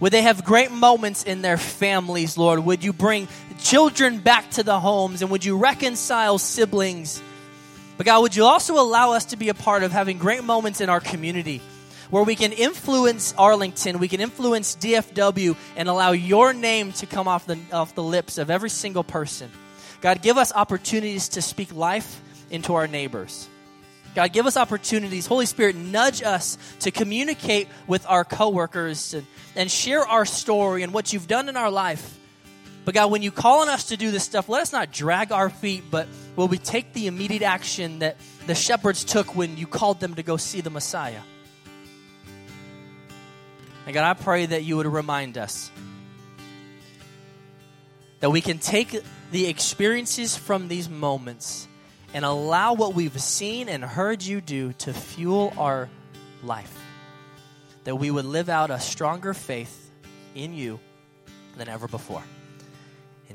Would 0.00 0.12
they 0.12 0.22
have 0.22 0.44
great 0.44 0.72
moments 0.72 1.22
in 1.22 1.42
their 1.42 1.58
families, 1.58 2.36
Lord? 2.36 2.58
Would 2.58 2.82
you 2.82 2.92
bring 2.92 3.28
children 3.62 4.18
back 4.18 4.50
to 4.50 4.64
the 4.64 4.80
homes 4.80 5.22
and 5.22 5.30
would 5.30 5.44
you 5.44 5.58
reconcile 5.58 6.38
siblings? 6.38 7.22
But 7.96 8.06
God, 8.06 8.20
would 8.22 8.36
you 8.36 8.44
also 8.44 8.78
allow 8.78 9.12
us 9.12 9.26
to 9.26 9.36
be 9.36 9.48
a 9.48 9.54
part 9.54 9.82
of 9.82 9.92
having 9.92 10.18
great 10.18 10.44
moments 10.44 10.80
in 10.80 10.88
our 10.88 11.00
community 11.00 11.62
where 12.10 12.22
we 12.22 12.36
can 12.36 12.52
influence 12.52 13.34
Arlington, 13.36 13.98
we 13.98 14.08
can 14.08 14.20
influence 14.20 14.76
DFW, 14.76 15.56
and 15.76 15.88
allow 15.88 16.12
your 16.12 16.52
name 16.52 16.92
to 16.92 17.06
come 17.06 17.26
off 17.26 17.46
the, 17.46 17.58
off 17.72 17.94
the 17.94 18.02
lips 18.02 18.38
of 18.38 18.50
every 18.50 18.70
single 18.70 19.04
person. 19.04 19.50
God, 20.00 20.22
give 20.22 20.38
us 20.38 20.52
opportunities 20.52 21.30
to 21.30 21.42
speak 21.42 21.74
life 21.74 22.20
into 22.50 22.74
our 22.74 22.86
neighbors. 22.86 23.48
God, 24.14 24.32
give 24.32 24.46
us 24.46 24.56
opportunities. 24.56 25.26
Holy 25.26 25.46
Spirit, 25.46 25.76
nudge 25.76 26.22
us 26.22 26.56
to 26.80 26.90
communicate 26.90 27.68
with 27.86 28.06
our 28.06 28.24
coworkers 28.24 29.12
and, 29.12 29.26
and 29.54 29.70
share 29.70 30.06
our 30.06 30.24
story 30.24 30.82
and 30.82 30.92
what 30.94 31.12
you've 31.12 31.28
done 31.28 31.48
in 31.48 31.56
our 31.56 31.70
life. 31.70 32.18
But 32.86 32.94
God, 32.94 33.10
when 33.10 33.20
you 33.20 33.32
call 33.32 33.62
on 33.62 33.68
us 33.68 33.86
to 33.86 33.96
do 33.96 34.12
this 34.12 34.22
stuff, 34.22 34.48
let 34.48 34.62
us 34.62 34.72
not 34.72 34.92
drag 34.92 35.32
our 35.32 35.50
feet, 35.50 35.82
but 35.90 36.06
will 36.36 36.46
we 36.46 36.56
take 36.56 36.92
the 36.92 37.08
immediate 37.08 37.42
action 37.42 37.98
that 37.98 38.16
the 38.46 38.54
shepherds 38.54 39.02
took 39.02 39.34
when 39.34 39.56
you 39.56 39.66
called 39.66 39.98
them 39.98 40.14
to 40.14 40.22
go 40.22 40.36
see 40.36 40.60
the 40.60 40.70
Messiah? 40.70 41.20
And 43.86 43.92
God, 43.92 44.04
I 44.04 44.14
pray 44.14 44.46
that 44.46 44.62
you 44.62 44.76
would 44.76 44.86
remind 44.86 45.36
us 45.36 45.68
that 48.20 48.30
we 48.30 48.40
can 48.40 48.60
take 48.60 48.96
the 49.32 49.48
experiences 49.48 50.36
from 50.36 50.68
these 50.68 50.88
moments 50.88 51.66
and 52.14 52.24
allow 52.24 52.74
what 52.74 52.94
we've 52.94 53.20
seen 53.20 53.68
and 53.68 53.82
heard 53.84 54.22
you 54.22 54.40
do 54.40 54.72
to 54.74 54.92
fuel 54.92 55.52
our 55.58 55.88
life. 56.44 56.72
That 57.82 57.96
we 57.96 58.12
would 58.12 58.26
live 58.26 58.48
out 58.48 58.70
a 58.70 58.78
stronger 58.78 59.34
faith 59.34 59.90
in 60.36 60.54
you 60.54 60.78
than 61.56 61.68
ever 61.68 61.88
before. 61.88 62.22